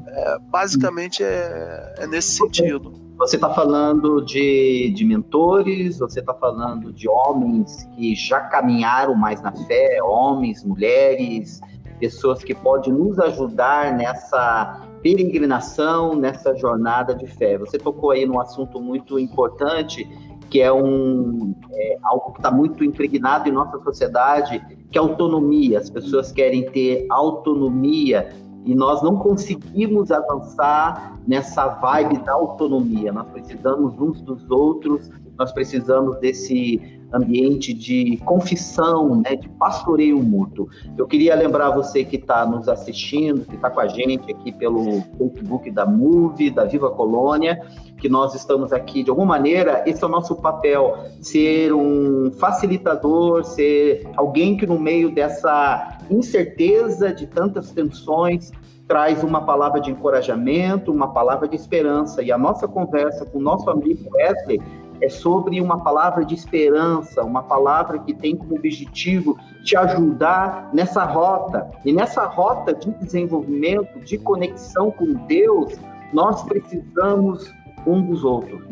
[0.06, 2.92] É, basicamente é, é nesse sentido.
[3.16, 9.40] Você está falando de, de mentores, você está falando de homens que já caminharam mais
[9.40, 11.60] na fé, homens, mulheres,
[12.00, 17.56] pessoas que podem nos ajudar nessa peregrinação, nessa jornada de fé.
[17.58, 20.08] Você tocou aí num assunto muito importante,
[20.52, 25.78] que é, um, é algo que está muito impregnado em nossa sociedade, que é autonomia.
[25.78, 28.34] As pessoas querem ter autonomia
[28.66, 33.10] e nós não conseguimos avançar nessa vibe da autonomia.
[33.10, 40.68] Nós precisamos uns dos outros, nós precisamos desse ambiente de confissão, né, de pastoreio mútuo.
[40.96, 45.02] Eu queria lembrar você que está nos assistindo, que está com a gente aqui pelo
[45.18, 47.60] Facebook da Move, da Viva Colônia,
[47.98, 53.44] que nós estamos aqui de alguma maneira, esse é o nosso papel, ser um facilitador,
[53.44, 58.50] ser alguém que no meio dessa incerteza de tantas tensões
[58.88, 62.22] traz uma palavra de encorajamento, uma palavra de esperança.
[62.22, 64.60] E a nossa conversa com o nosso amigo Wesley
[65.02, 71.04] é sobre uma palavra de esperança, uma palavra que tem como objetivo te ajudar nessa
[71.04, 71.68] rota.
[71.84, 75.74] E nessa rota de desenvolvimento, de conexão com Deus,
[76.12, 77.52] nós precisamos
[77.84, 78.62] um dos outros.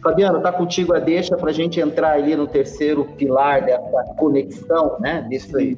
[0.00, 4.98] Fabiano, tá contigo a deixa para a gente entrar ali no terceiro pilar dessa conexão,
[5.00, 5.26] né?
[5.28, 5.76] Disso aí.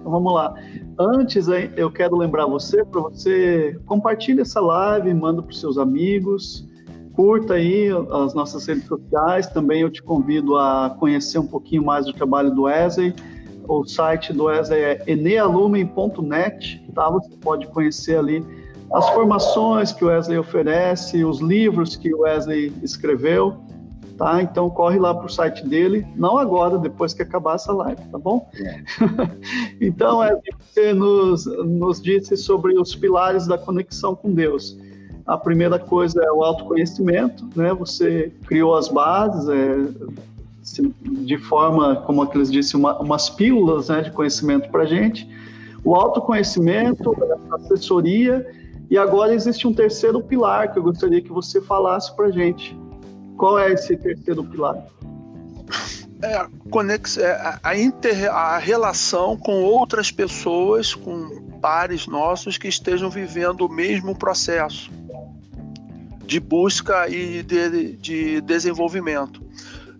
[0.00, 0.54] Então vamos lá.
[0.98, 6.66] Antes, eu quero lembrar você para você compartilhe essa live, manda para os seus amigos,
[7.16, 9.46] curta aí as nossas redes sociais.
[9.46, 13.14] Também eu te convido a conhecer um pouquinho mais do trabalho do Wesley.
[13.66, 17.10] O site do Wesley é enealumen.net, tá?
[17.10, 18.44] Você pode conhecer ali
[18.92, 23.56] as formações que o Wesley oferece, os livros que o Wesley escreveu,
[24.16, 24.40] tá?
[24.40, 28.18] Então corre lá para o site dele, não agora, depois que acabar essa live, tá
[28.18, 28.48] bom?
[28.54, 28.84] É.
[29.80, 34.78] então, Wesley, você nos, nos disse sobre os pilares da conexão com Deus.
[35.26, 37.74] A primeira coisa é o autoconhecimento, né?
[37.74, 44.12] Você criou as bases, é, de forma, como aqueles disse, uma, umas pílulas né, de
[44.12, 45.28] conhecimento para gente.
[45.84, 47.14] O autoconhecimento,
[47.50, 48.46] a assessoria
[48.88, 52.78] e agora existe um terceiro pilar que eu gostaria que você falasse para gente.
[53.36, 54.76] Qual é esse terceiro pilar?
[56.22, 63.62] É, é, a, inter, a relação com outras pessoas, com pares nossos que estejam vivendo
[63.62, 64.90] o mesmo processo
[66.26, 69.40] de busca e de, de desenvolvimento,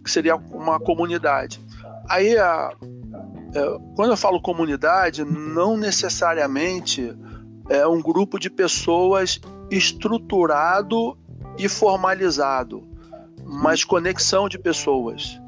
[0.05, 1.61] que seria uma comunidade.
[2.09, 2.73] Aí, a,
[3.55, 7.17] é, quando eu falo comunidade, não necessariamente
[7.69, 11.17] é um grupo de pessoas estruturado
[11.59, 12.87] e formalizado,
[13.45, 15.41] mas conexão de pessoas.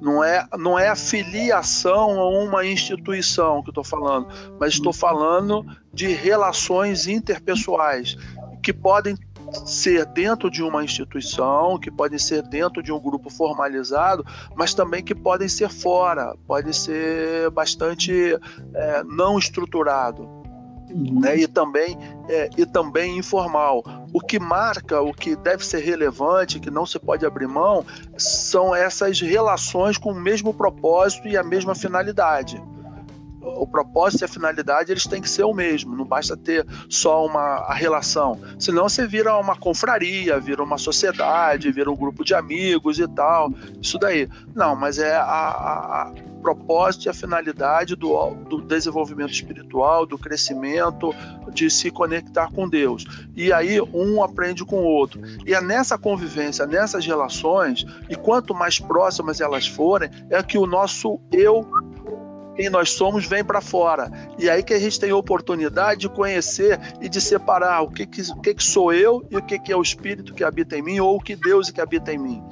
[0.00, 4.28] Não é, não é a filiação a uma instituição que estou falando,
[4.60, 8.16] mas estou falando de relações interpessoais
[8.62, 9.16] que podem
[9.64, 15.02] ser dentro de uma instituição, que podem ser dentro de um grupo formalizado, mas também
[15.02, 18.38] que podem ser fora, pode ser bastante
[18.74, 20.22] é, não estruturado
[20.90, 21.20] uhum.
[21.20, 21.36] né?
[21.36, 23.82] e, também, é, e também informal.
[24.12, 27.84] O que marca, o que deve ser relevante, que não se pode abrir mão,
[28.16, 32.60] são essas relações com o mesmo propósito e a mesma finalidade
[33.46, 37.24] o propósito e a finalidade eles têm que ser o mesmo, não basta ter só
[37.24, 42.34] uma a relação, senão você vira uma confraria, vira uma sociedade, vira um grupo de
[42.34, 44.28] amigos e tal, isso daí.
[44.54, 46.12] Não, mas é a, a,
[46.46, 51.12] propósito e a finalidade do, do desenvolvimento espiritual, do crescimento,
[51.52, 53.04] de se conectar com Deus.
[53.34, 55.20] E aí um aprende com o outro.
[55.44, 60.66] E é nessa convivência, nessas relações, e quanto mais próximas elas forem, é que o
[60.66, 61.68] nosso eu
[62.56, 64.10] quem nós somos vem para fora.
[64.38, 68.06] E aí que a gente tem a oportunidade de conhecer e de separar o que,
[68.06, 70.76] que, o que, que sou eu e o que, que é o Espírito que habita
[70.76, 72.42] em mim ou o que Deus que habita em mim.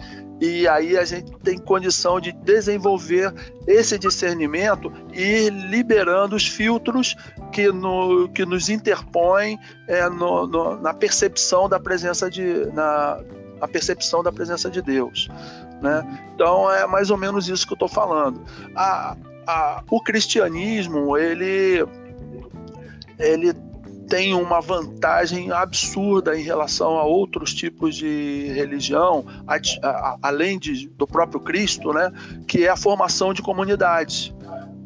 [0.41, 3.33] E aí a gente tem condição de desenvolver
[3.66, 7.16] esse discernimento e ir liberando os filtros
[7.53, 9.59] que, no, que nos interpõem
[9.89, 13.20] é, no, no, na percepção da presença de na,
[13.61, 15.29] a percepção da presença de Deus,
[15.81, 16.03] né?
[16.35, 18.45] Então é mais ou menos isso que eu estou falando.
[18.74, 19.16] A,
[19.47, 21.84] a, o cristianismo ele
[23.18, 23.55] ele
[24.09, 30.88] tem uma vantagem absurda em relação a outros tipos de religião, a, a, além de,
[30.88, 32.12] do próprio Cristo, né,
[32.47, 34.32] que é a formação de comunidades.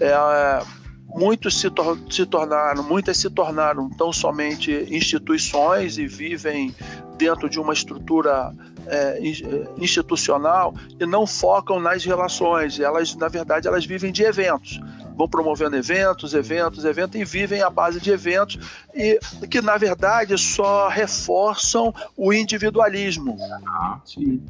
[0.00, 0.62] É,
[1.08, 6.74] muitos se, tor se tornaram, muitas se tornaram tão somente instituições e vivem
[7.16, 8.52] dentro de uma estrutura
[8.88, 12.80] é, é, institucional e não focam nas relações.
[12.80, 14.80] Elas, na verdade, elas vivem de eventos.
[15.16, 18.58] Vão promovendo eventos, eventos, eventos e vivem à base de eventos
[18.94, 19.18] e
[19.50, 23.36] que, na verdade, só reforçam o individualismo.
[23.66, 24.42] Ah, sim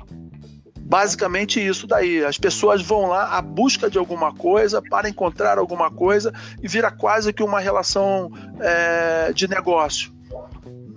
[0.88, 2.24] basicamente isso daí.
[2.24, 6.32] As pessoas vão lá à busca de alguma coisa para encontrar alguma coisa
[6.62, 10.17] e vira quase que uma relação é, de negócio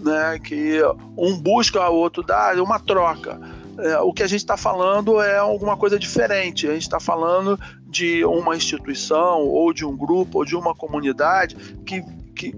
[0.02, 0.82] né, que
[1.18, 3.40] um busca, o outro dá, uma troca.
[3.78, 6.68] É, o que a gente está falando é alguma coisa diferente.
[6.68, 11.56] A gente está falando de uma instituição, ou de um grupo, ou de uma comunidade
[11.86, 12.04] que,
[12.36, 12.54] que,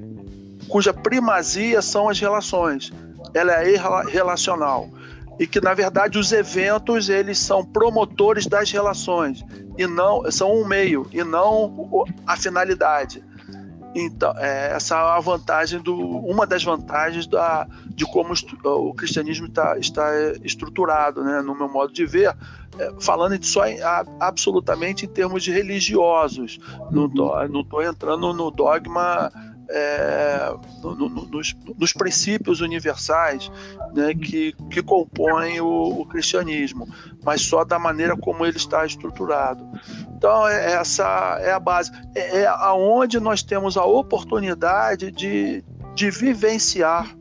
[0.68, 2.92] cuja primazia são as relações.
[3.34, 3.76] Ela é
[4.10, 4.90] relacional
[5.40, 9.44] e que na verdade os eventos eles são promotores das relações
[9.78, 13.24] e não são um meio e não a finalidade.
[13.96, 18.34] Então, é, essa é a vantagem do, uma das vantagens da, de como
[18.64, 20.10] o cristianismo tá, está
[20.44, 22.36] estruturado, né, no meu modo de ver,
[22.80, 26.60] é, falando só em, a, absolutamente em termos de religiosos.
[26.92, 27.06] Não
[27.62, 29.32] estou entrando no dogma
[29.76, 30.54] é,
[30.84, 33.52] no, no, nos, nos, princípios universais
[33.96, 36.88] né, que, que compõem o, o, cristianismo,
[37.24, 39.68] mas só da maneira como ele está estruturado.
[40.16, 41.92] Então, é, essa é a base.
[42.14, 45.64] É, é aonde nós temos a oportunidade de,
[45.96, 47.18] de vivenciar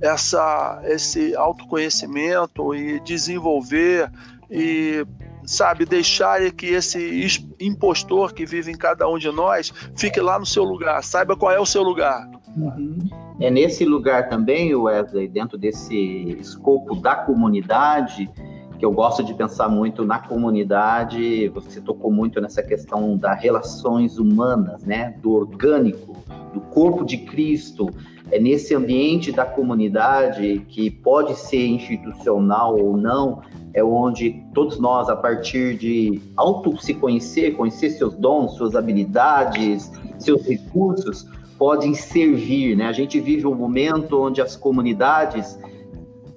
[0.00, 4.10] essa, esse autoconhecimento e desenvolver
[4.50, 5.06] e
[5.44, 10.46] sabe, deixar que esse impostor que vive em cada um de nós fique lá no
[10.46, 12.28] seu lugar, saiba qual é o seu lugar.
[12.56, 12.98] Uhum.
[13.40, 18.30] É nesse lugar também, Wesley, dentro desse escopo da comunidade,
[18.78, 24.18] que eu gosto de pensar muito na comunidade, você tocou muito nessa questão das relações
[24.18, 26.16] humanas, né, do orgânico,
[26.52, 27.88] do corpo de Cristo,
[28.32, 33.42] é nesse ambiente da comunidade que pode ser institucional ou não,
[33.74, 39.92] é onde todos nós, a partir de auto se conhecer, conhecer seus dons, suas habilidades,
[40.18, 41.28] seus recursos,
[41.58, 42.74] podem servir.
[42.74, 42.86] Né?
[42.86, 45.58] A gente vive um momento onde as comunidades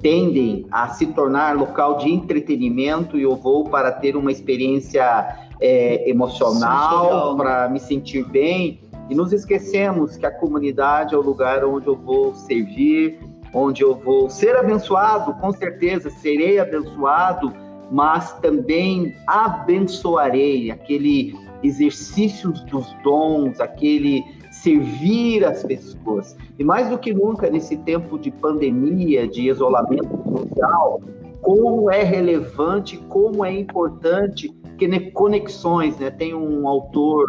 [0.01, 6.09] tendem a se tornar local de entretenimento e eu vou para ter uma experiência é,
[6.09, 8.81] emocional, para me sentir bem.
[9.09, 13.19] E nos esquecemos que a comunidade é o lugar onde eu vou servir,
[13.53, 17.53] onde eu vou ser abençoado, com certeza serei abençoado,
[17.91, 26.35] mas também abençoarei aquele exercício dos dons, aquele servir as pessoas.
[26.57, 31.01] E mais do que nunca nesse tempo de pandemia, de isolamento social,
[31.41, 36.09] como é relevante, como é importante que conexões, né?
[36.09, 37.25] Tem um autor,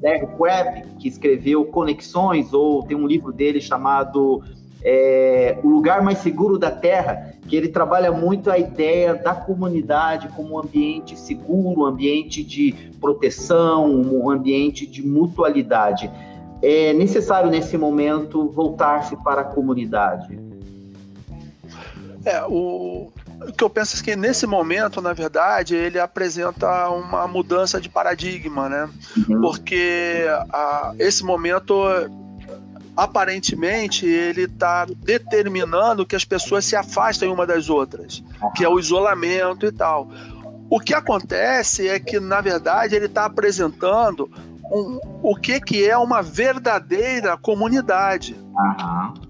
[0.00, 4.42] Derek Webb, que escreveu Conexões, ou tem um livro dele chamado
[4.82, 10.28] é, o lugar mais seguro da Terra, que ele trabalha muito a ideia da comunidade
[10.28, 16.10] como um ambiente seguro, um ambiente de proteção, um ambiente de mutualidade.
[16.62, 20.38] É necessário nesse momento voltar-se para a comunidade.
[22.24, 23.10] É, o,
[23.48, 27.88] o que eu penso é que nesse momento, na verdade, ele apresenta uma mudança de
[27.88, 28.88] paradigma, né?
[29.16, 29.40] Uhum.
[29.40, 31.74] Porque a, esse momento
[32.96, 38.22] aparentemente ele está determinando que as pessoas se afastem uma das outras,
[38.54, 40.08] que é o isolamento e tal.
[40.68, 44.30] O que acontece é que, na verdade, ele está apresentando
[44.70, 48.36] um, o que, que é uma verdadeira comunidade.
[48.54, 49.29] Uhum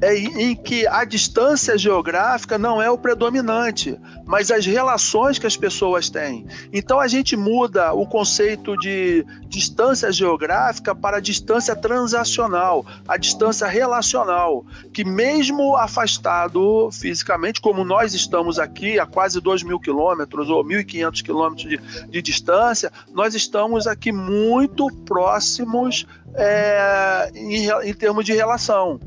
[0.00, 5.56] é em que a distância geográfica não é o predominante, mas as relações que as
[5.56, 6.46] pessoas têm.
[6.72, 14.64] Então a gente muda o conceito de distância geográfica para distância transacional, a distância relacional,
[14.92, 21.22] que mesmo afastado fisicamente, como nós estamos aqui a quase 2 mil quilômetros ou 1.500
[21.22, 29.00] quilômetros de, de distância, nós estamos aqui muito próximos é, em, em termos de relação.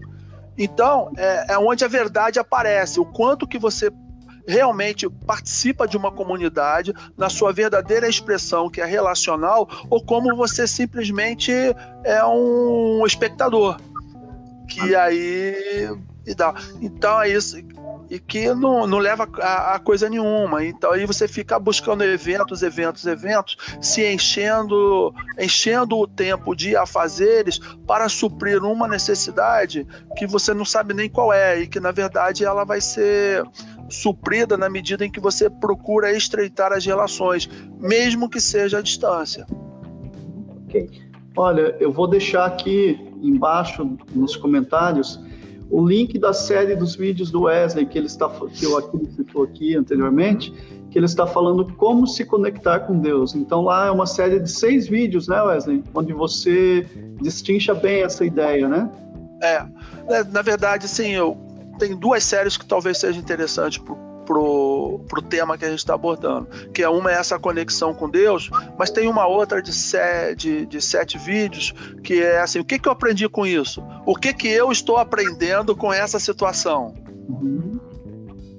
[0.58, 3.92] Então, é, é onde a verdade aparece, o quanto que você
[4.48, 10.68] realmente participa de uma comunidade na sua verdadeira expressão, que é relacional, ou como você
[10.68, 11.52] simplesmente
[12.04, 13.78] é um espectador.
[14.68, 15.90] Que aí.
[16.82, 17.58] Então é isso.
[18.12, 20.66] E que não, não leva a, a, coisa nenhuma.
[20.66, 27.58] Então aí você fica buscando eventos, eventos, eventos, se enchendo, enchendo o tempo de afazeres
[27.88, 29.88] para suprir uma necessidade
[30.18, 33.46] que você não sabe nem qual é e que na verdade ela vai ser
[33.88, 37.50] suprida na medida em que você procura estreitar as relações,
[37.80, 39.48] mesmo que seja à distância.
[40.66, 40.90] Ok.
[41.38, 45.18] Olha, eu vou deixar aqui embaixo nos comentários
[45.72, 49.44] o link da série dos vídeos do Wesley que ele está que eu aqui citou
[49.44, 50.52] aqui anteriormente,
[50.92, 53.34] que ele está falando como se conectar com Deus.
[53.34, 56.86] Então lá é uma série de seis vídeos, né, Wesley, onde você
[57.22, 58.92] destincha bem essa ideia, né?
[59.42, 59.66] É,
[60.10, 61.38] é na verdade, sim, eu
[61.80, 65.94] tenho duas séries que talvez sejam interessantes para pro, pro tema que a gente está
[65.94, 66.48] abordando.
[66.74, 70.66] Que é uma é essa conexão com Deus, mas tem uma outra de, sete, de,
[70.66, 73.84] de sete vídeos que é assim: o que, que eu aprendi com isso?
[74.06, 76.94] O que, que eu estou aprendendo com essa situação?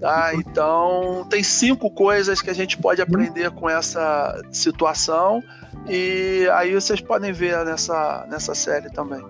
[0.01, 5.41] Tá, então tem cinco coisas que a gente pode aprender com essa situação
[5.89, 9.25] e aí vocês podem ver nessa, nessa série também.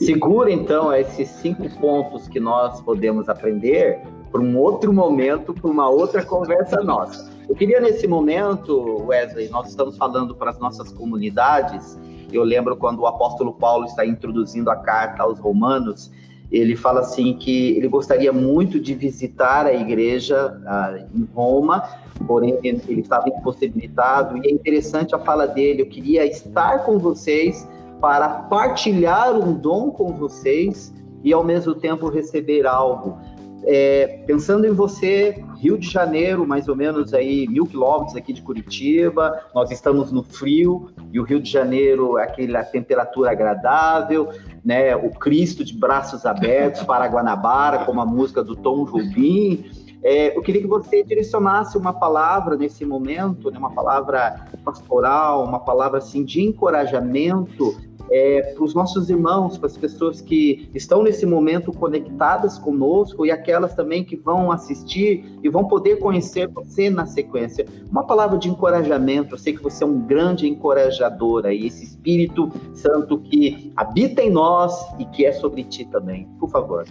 [0.00, 4.00] Segura então esses cinco pontos que nós podemos aprender
[4.30, 7.30] para um outro momento, para uma outra conversa nossa.
[7.48, 11.98] Eu queria nesse momento, Wesley, nós estamos falando para as nossas comunidades.
[12.30, 16.10] Eu lembro quando o apóstolo Paulo está introduzindo a carta aos Romanos,
[16.50, 21.86] ele fala assim que ele gostaria muito de visitar a igreja uh, em Roma,
[22.26, 24.38] porém ele estava impossibilitado.
[24.38, 27.68] E é interessante a fala dele: eu queria estar com vocês
[28.00, 33.18] para partilhar um dom com vocês e ao mesmo tempo receber algo.
[33.64, 38.40] É, pensando em você, Rio de Janeiro, mais ou menos aí mil quilômetros aqui de
[38.40, 44.28] Curitiba, nós estamos no frio e o Rio de Janeiro, aquela temperatura agradável,
[44.64, 44.94] né?
[44.96, 49.64] O Cristo de braços abertos para Guanabara, como a música do Tom Jobim.
[50.02, 55.58] É, eu queria que você direcionasse uma palavra nesse momento, né, uma palavra pastoral, uma
[55.58, 57.76] palavra assim de encorajamento
[58.10, 63.30] é, para os nossos irmãos, para as pessoas que estão nesse momento conectadas conosco e
[63.30, 67.66] aquelas também que vão assistir e vão poder conhecer você na sequência.
[67.90, 72.50] Uma palavra de encorajamento, eu sei que você é um grande encorajador aí, esse Espírito
[72.74, 76.26] Santo que habita em nós e que é sobre ti também.
[76.38, 76.84] Por favor.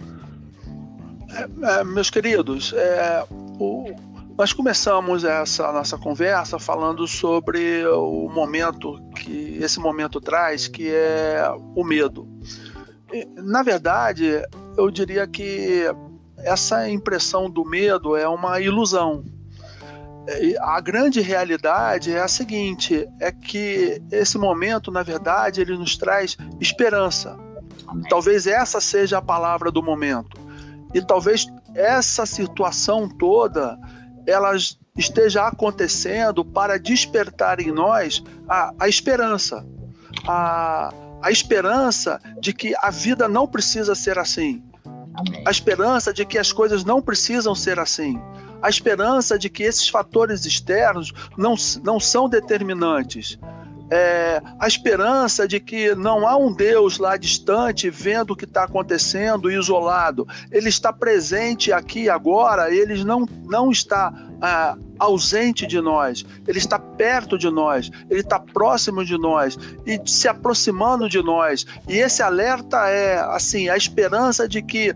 [1.30, 3.24] É, é, meus queridos, é,
[3.58, 3.86] o,
[4.38, 11.42] nós começamos essa nossa conversa falando sobre o momento que esse momento traz, que é
[11.74, 12.28] o medo.
[13.34, 14.40] Na verdade,
[14.76, 15.86] eu diria que
[16.36, 19.24] essa impressão do medo é uma ilusão.
[20.60, 26.36] A grande realidade é a seguinte: é que esse momento, na verdade, ele nos traz
[26.60, 27.36] esperança.
[28.08, 30.38] Talvez essa seja a palavra do momento.
[30.94, 33.76] E talvez essa situação toda
[34.28, 34.52] ela
[34.96, 39.66] esteja acontecendo para despertar em nós a, a esperança.
[40.26, 44.62] A, a esperança de que a vida não precisa ser assim.
[45.14, 45.42] Amém.
[45.46, 48.20] A esperança de que as coisas não precisam ser assim.
[48.60, 53.38] A esperança de que esses fatores externos não, não são determinantes.
[53.90, 58.64] É, a esperança de que não há um Deus lá distante vendo o que está
[58.64, 60.26] acontecendo, isolado.
[60.50, 66.78] Ele está presente aqui agora, ele não, não está ah, ausente de nós, ele está
[66.78, 71.66] perto de nós, ele está próximo de nós e se aproximando de nós.
[71.88, 74.94] E esse alerta é assim a esperança de que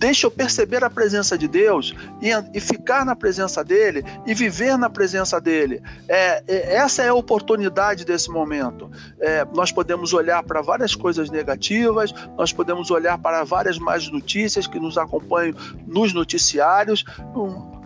[0.00, 4.78] Deixa eu perceber a presença de Deus e, e ficar na presença dele e viver
[4.78, 5.82] na presença dele.
[6.08, 8.90] É, é, essa é a oportunidade desse momento.
[9.20, 14.66] É, nós podemos olhar para várias coisas negativas, nós podemos olhar para várias más notícias
[14.66, 15.54] que nos acompanham
[15.86, 17.04] nos noticiários.
[17.36, 17.78] Um,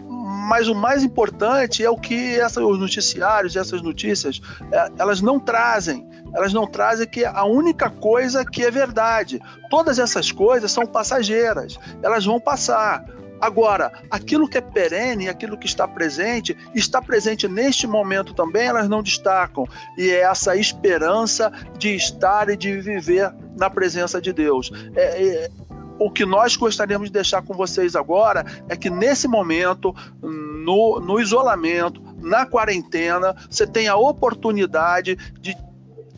[0.48, 4.40] mas o mais importante é o que essa, os noticiários, essas notícias,
[4.70, 6.08] é, elas não trazem.
[6.34, 9.40] Elas não trazem que a única coisa que é verdade.
[9.70, 11.78] Todas essas coisas são passageiras.
[12.02, 13.04] Elas vão passar.
[13.40, 18.88] Agora, aquilo que é perene, aquilo que está presente, está presente neste momento também, elas
[18.88, 19.66] não destacam.
[19.98, 24.72] E é essa esperança de estar e de viver na presença de Deus.
[24.96, 25.50] É, é,
[25.98, 31.20] o que nós gostaríamos de deixar com vocês agora é que nesse momento, no, no
[31.20, 35.56] isolamento, na quarentena, você tem a oportunidade de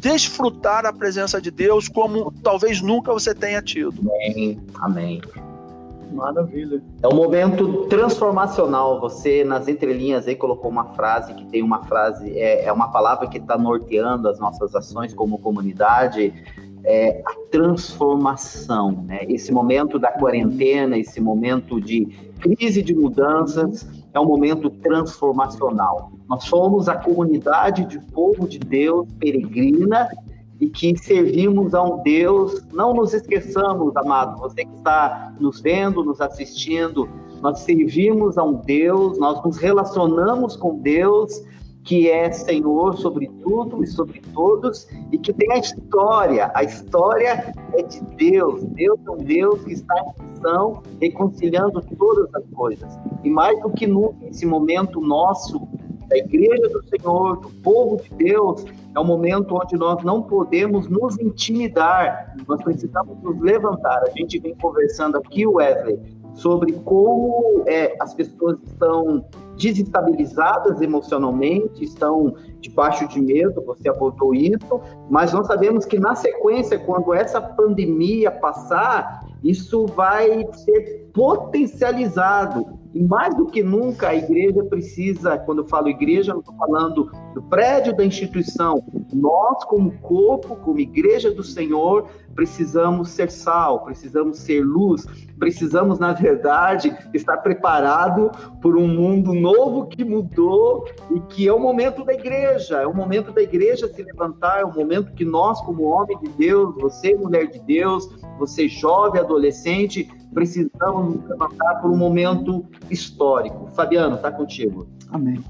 [0.07, 4.00] desfrutar a presença de Deus como talvez nunca você tenha tido.
[4.00, 4.61] Amém.
[4.76, 5.20] Amém.
[6.12, 6.80] Maravilha.
[7.02, 9.00] É um momento transformacional.
[9.00, 13.26] Você, nas entrelinhas, aí colocou uma frase que tem uma frase, é, é uma palavra
[13.26, 16.32] que está norteando as nossas ações como comunidade
[16.84, 19.24] é, a transformação, né?
[19.28, 22.07] Esse momento da quarentena, esse momento de
[22.38, 23.84] crise de mudanças,
[24.14, 26.12] é um momento transformacional.
[26.28, 30.08] Nós somos a comunidade de povo de Deus peregrina
[30.60, 32.62] e que servimos a um Deus.
[32.72, 37.08] Não nos esqueçamos, amado, você que está nos vendo, nos assistindo,
[37.42, 41.42] nós servimos a um Deus, nós nos relacionamos com Deus
[41.86, 46.50] que é Senhor sobre tudo e sobre todos e que tem a história.
[46.52, 48.64] A história é de Deus.
[48.64, 52.98] Deus é um Deus que está em missão, reconciliando todas as coisas.
[53.22, 55.68] E mais do que nunca, esse momento nosso
[56.09, 60.88] da igreja do Senhor, do povo de Deus, é um momento onde nós não podemos
[60.88, 64.02] nos intimidar, nós precisamos nos levantar.
[64.02, 65.98] A gente vem conversando aqui, Wesley,
[66.34, 69.24] sobre como é, as pessoas estão
[69.57, 76.78] desestabilizadas emocionalmente, estão debaixo de medo, você abordou isso, mas nós sabemos que na sequência,
[76.78, 82.75] quando essa pandemia passar, isso vai ser potencializado.
[82.97, 87.11] E mais do que nunca, a igreja precisa, quando eu falo igreja, não estou falando
[87.34, 88.82] do prédio da instituição.
[89.12, 95.05] Nós, como corpo, como igreja do Senhor, precisamos ser sal, precisamos ser luz,
[95.38, 98.30] precisamos, na verdade, estar preparado
[98.62, 102.94] por um mundo novo que mudou e que é o momento da igreja, é o
[102.94, 107.14] momento da igreja se levantar, é o momento que nós, como homem de Deus, você,
[107.14, 113.70] mulher de Deus, você, jovem, adolescente, precisamos nos levantar por um momento histórico.
[113.74, 114.87] Fabiano, está contigo.
[115.11, 115.43] Amém.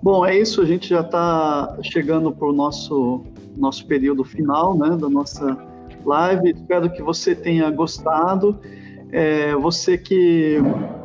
[0.00, 3.24] Bom, é isso, a gente já está chegando para o nosso,
[3.56, 5.58] nosso período final né, da nossa
[6.06, 6.52] live.
[6.52, 8.56] Espero que você tenha gostado.
[9.10, 10.58] É, você que.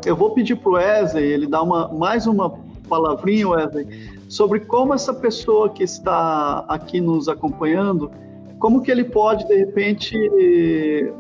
[0.06, 2.52] Eu vou pedir para o Wesley, ele dar uma, mais uma
[2.88, 3.88] palavrinha, Wesley,
[4.30, 8.12] sobre como essa pessoa que está aqui nos acompanhando
[8.60, 10.18] como que ele pode, de repente,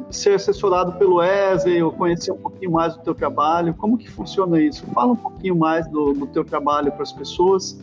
[0.09, 3.73] ser assessorado pelo Wesley ou conhecer um pouquinho mais do teu trabalho?
[3.73, 4.85] Como que funciona isso?
[4.93, 7.77] Fala um pouquinho mais do, do teu trabalho para as pessoas.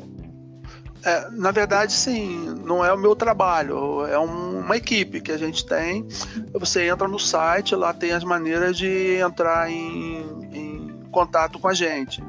[1.04, 5.36] É, na verdade, sim, não é o meu trabalho, é um, uma equipe que a
[5.36, 6.06] gente tem.
[6.52, 11.74] Você entra no site, lá tem as maneiras de entrar em, em contato com a
[11.74, 12.22] gente.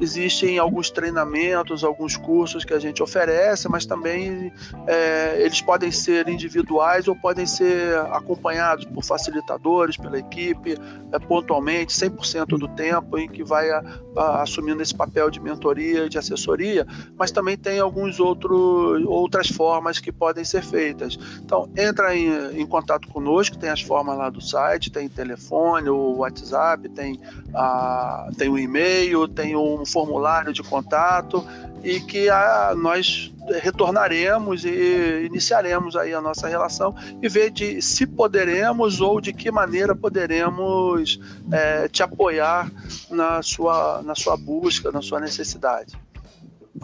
[0.00, 4.52] Existem alguns treinamentos, alguns cursos que a gente oferece, mas também
[4.86, 10.76] é, eles podem ser individuais ou podem ser acompanhados por facilitadores, pela equipe,
[11.12, 13.82] é, pontualmente, 100% do tempo em que vai a,
[14.16, 16.86] a, assumindo esse papel de mentoria de assessoria,
[17.16, 21.18] mas também tem alguns outros outras formas que podem ser feitas.
[21.42, 26.18] Então, entra em, em contato conosco, tem as formas lá do site, tem telefone, o
[26.18, 27.20] WhatsApp, tem,
[27.54, 31.44] a, tem o e-mail, tem um formulário de contato
[31.82, 33.32] e que a, nós
[33.62, 39.50] retornaremos e iniciaremos aí a nossa relação e ver de se poderemos ou de que
[39.50, 41.18] maneira poderemos
[41.50, 42.70] é, te apoiar
[43.10, 45.98] na sua, na sua busca, na sua necessidade.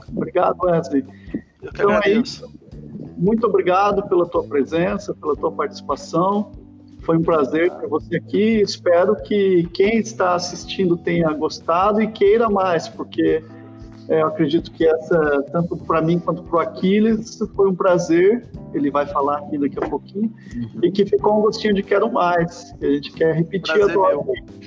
[0.09, 1.05] Obrigado, Wesley.
[1.63, 2.45] Eu que então agradeço.
[2.47, 2.79] É
[3.17, 6.53] Muito obrigado pela tua presença, pela tua participação.
[7.05, 8.61] Foi um prazer ter você aqui.
[8.61, 13.43] Espero que quem está assistindo tenha gostado e queira mais, porque
[14.09, 18.47] é, eu acredito que essa, tanto para mim quanto para o Aquiles, foi um prazer.
[18.75, 20.33] Ele vai falar aqui daqui a pouquinho.
[20.55, 20.81] Uhum.
[20.83, 22.73] E que ficou um gostinho de quero mais.
[22.79, 24.19] Que a gente quer repetir prazer agora.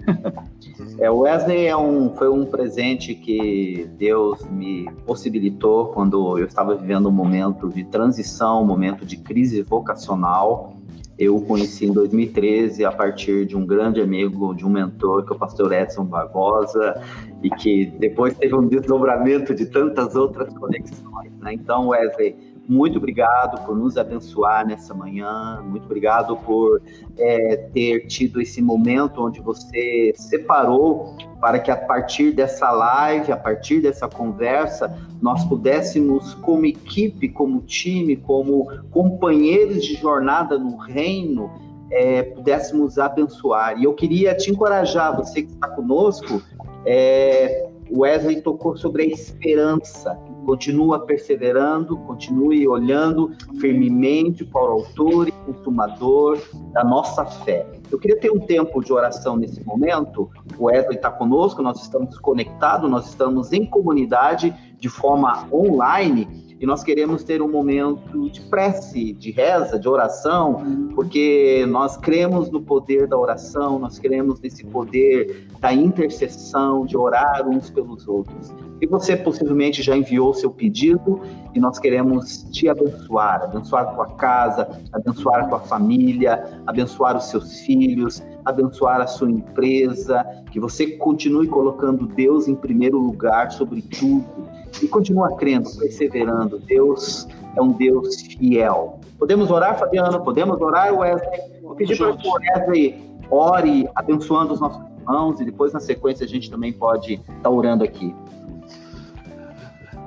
[1.00, 6.76] É, o Wesley é um, foi um presente que Deus me possibilitou quando eu estava
[6.76, 10.77] vivendo um momento de transição, um momento de crise vocacional.
[11.18, 15.34] Eu o conheci em 2013 a partir de um grande amigo, de um mentor, que
[15.34, 17.02] é o pastor Edson Barbosa,
[17.42, 21.32] e que depois teve um desdobramento de tantas outras conexões.
[21.40, 21.54] Né?
[21.54, 22.36] Então, Wesley,
[22.68, 26.82] muito obrigado por nos abençoar nessa manhã, muito obrigado por
[27.18, 33.38] é, ter tido esse momento onde você separou para que a partir dessa live, a
[33.38, 41.50] partir dessa conversa, nós pudéssemos, como equipe, como time, como companheiros de jornada no reino,
[41.90, 43.80] é, pudéssemos abençoar.
[43.80, 46.42] E eu queria te encorajar, você que está conosco,
[46.86, 50.18] é, Wesley tocou sobre a esperança.
[50.48, 56.40] Continua perseverando, continue olhando firmemente para o autor e consumador
[56.72, 57.68] da nossa fé.
[57.92, 60.32] Eu queria ter um tempo de oração nesse momento.
[60.58, 66.66] O Wesley está conosco, nós estamos conectados, nós estamos em comunidade de forma online e
[66.66, 72.62] nós queremos ter um momento de prece, de reza, de oração, porque nós cremos no
[72.62, 78.52] poder da oração, nós cremos nesse poder da intercessão, de orar uns pelos outros.
[78.82, 81.22] E você possivelmente já enviou seu pedido
[81.54, 88.24] e nós queremos te abençoar, abençoar tua casa, abençoar tua família, abençoar os seus filhos,
[88.46, 94.88] abençoar a sua empresa, que você continue colocando Deus em primeiro lugar sobre tudo e
[94.88, 96.60] continua crendo, perseverando.
[96.60, 99.00] Deus é um Deus fiel.
[99.18, 100.24] Podemos orar, Fabiano?
[100.24, 101.42] Podemos orar, Wesley?
[101.62, 106.26] Vou pedir para que o Wesley ore, abençoando os nossos irmãos, e depois, na sequência,
[106.26, 108.16] a gente também pode estar tá orando aqui.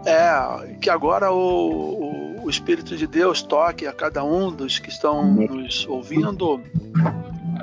[0.07, 4.89] É, que agora o, o, o, Espírito de Deus toque a cada um dos que
[4.89, 6.59] estão nos ouvindo,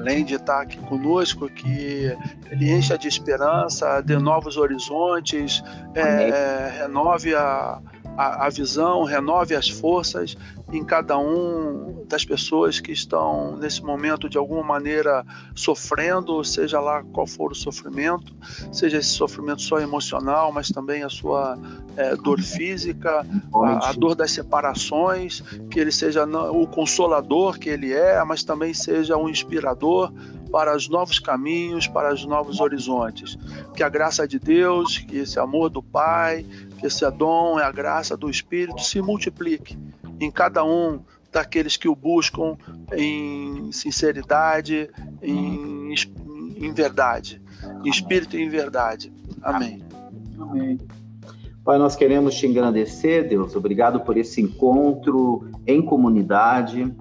[0.08, 2.16] além de estar aqui conosco, que
[2.50, 5.62] ele encha de esperança, dê novos horizontes,
[5.94, 7.82] é, é, renove a,
[8.18, 10.36] a, a visão, renove as forças
[10.74, 17.04] em cada um das pessoas que estão nesse momento de alguma maneira sofrendo, seja lá
[17.14, 18.34] qual for o sofrimento,
[18.72, 21.58] seja esse sofrimento só emocional, mas também a sua
[21.96, 27.94] é, dor física, a, a, dor das separações, que ele seja o consolador que ele
[27.94, 30.12] é, mas também seja um inspirador
[30.58, 33.38] para os novos caminhos, para os novos horizontes.
[33.76, 36.44] Que a graça de Deus, que esse amor do Pai,
[36.80, 39.78] que esse dom e a graça do Espírito se multiplique
[40.20, 41.00] em cada um
[41.32, 42.58] daqueles que o buscam
[42.92, 44.90] em sinceridade,
[45.22, 45.94] em,
[46.56, 47.40] em verdade,
[47.86, 49.14] em espírito e em verdade.
[49.44, 49.84] Amém.
[50.40, 50.80] Amém.
[51.64, 53.56] Pai, nós queremos te agradecer, Deus.
[53.56, 56.92] Obrigado por esse encontro em comunidade,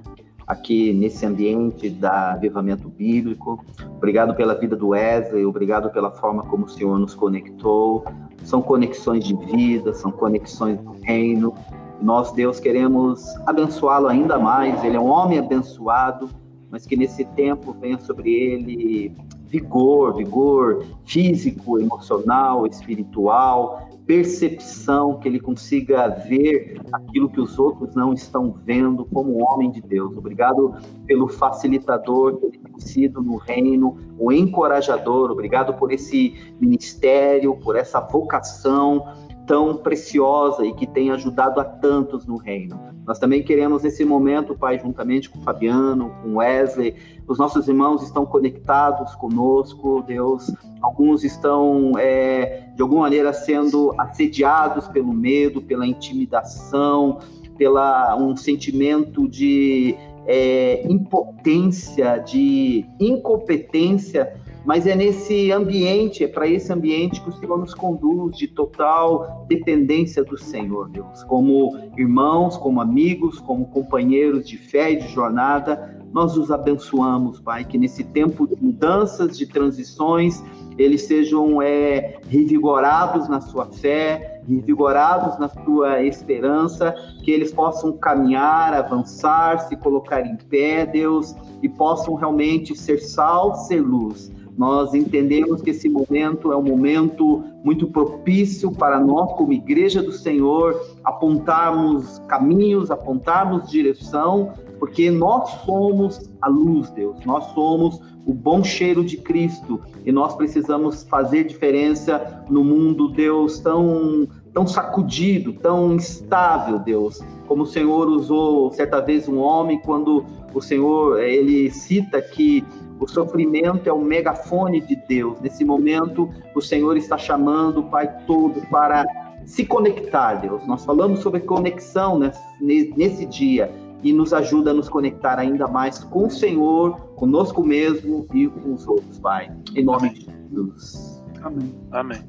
[0.47, 3.64] aqui nesse ambiente da avivamento bíblico.
[3.97, 8.05] Obrigado pela vida do Wesley, obrigado pela forma como o Senhor nos conectou.
[8.44, 11.53] São conexões de vida, são conexões do reino.
[12.01, 14.84] Nós, Deus, queremos abençoá-lo ainda mais.
[14.84, 16.28] Ele é um homem abençoado,
[16.70, 19.12] mas que nesse tempo venha sobre ele
[19.49, 28.12] vigor, vigor físico, emocional, espiritual, percepção, que ele consiga ver aquilo que os outros não
[28.12, 30.16] estão vendo como homem de Deus.
[30.16, 30.74] Obrigado
[31.07, 35.30] pelo facilitador que ele tem sido no reino, o encorajador.
[35.30, 39.04] Obrigado por esse ministério, por essa vocação
[39.46, 42.95] tão preciosa e que tem ajudado a tantos no reino.
[43.07, 46.94] Nós também queremos nesse momento, Pai, juntamente com o Fabiano, com Wesley,
[47.28, 50.52] os nossos irmãos estão conectados conosco, Deus.
[50.82, 57.20] Alguns estão, é, de alguma maneira, sendo assediados pelo medo, pela intimidação,
[57.57, 59.94] pela um sentimento de
[60.26, 64.34] é, impotência, de incompetência
[64.66, 69.46] mas é nesse ambiente, é para esse ambiente que o Senhor nos conduz, de total
[69.48, 71.22] dependência do Senhor, Deus.
[71.22, 77.64] Como irmãos, como amigos, como companheiros de fé e de jornada, nós os abençoamos, Pai,
[77.64, 80.42] que nesse tempo de mudanças, de transições,
[80.76, 86.92] eles sejam é, revigorados na sua fé, revigorados na sua esperança,
[87.22, 93.54] que eles possam caminhar, avançar, se colocar em pé, Deus, e possam realmente ser sal,
[93.54, 99.52] ser luz nós entendemos que esse momento é um momento muito propício para nós, como
[99.52, 108.00] igreja do Senhor, apontarmos caminhos, apontarmos direção, porque nós somos a luz, Deus, nós somos
[108.26, 114.66] o bom cheiro de Cristo e nós precisamos fazer diferença no mundo, Deus, tão, tão
[114.66, 117.20] sacudido, tão instável, Deus.
[117.46, 122.64] Como o Senhor usou certa vez um homem, quando o Senhor ele cita que
[122.99, 125.40] o sofrimento é o megafone de Deus.
[125.40, 129.05] Nesse momento, o Senhor está chamando o Pai todo para
[129.44, 130.66] se conectar, Deus.
[130.66, 132.18] Nós falamos sobre conexão
[132.61, 133.70] nesse dia
[134.03, 138.74] e nos ajuda a nos conectar ainda mais com o Senhor, conosco mesmo e com
[138.74, 139.51] os outros, Pai.
[139.74, 141.22] Em nome de Jesus.
[141.42, 141.74] Amém.
[141.92, 142.20] Amém.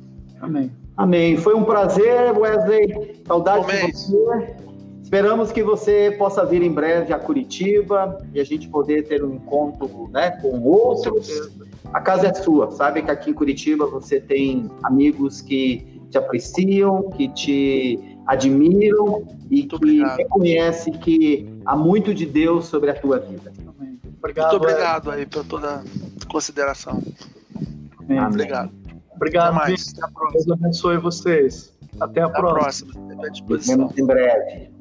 [0.42, 0.72] Amém.
[0.96, 1.38] Amém.
[1.38, 3.22] Foi um prazer, Wesley.
[3.26, 3.88] Saudade Amém.
[3.88, 4.67] de você.
[5.08, 9.36] Esperamos que você possa vir em breve a Curitiba e a gente poder ter um
[9.36, 11.50] encontro né, com outros.
[11.94, 17.10] A casa é sua, sabe que aqui em Curitiba você tem amigos que te apreciam,
[17.12, 20.18] que te admiram e muito que obrigado.
[20.18, 23.54] reconhecem que há muito de Deus sobre a tua vida.
[24.18, 27.02] Obrigado, muito obrigado aí por toda a consideração.
[27.98, 28.20] Amém.
[28.20, 28.74] Obrigado.
[29.16, 29.94] Obrigado, Até mais.
[30.34, 31.74] Deus abençoe vocês.
[31.98, 32.92] Até a Até próxima.
[32.92, 33.14] Próxima.
[33.14, 33.78] Até a disposição.
[33.78, 34.77] Nos vemos em breve.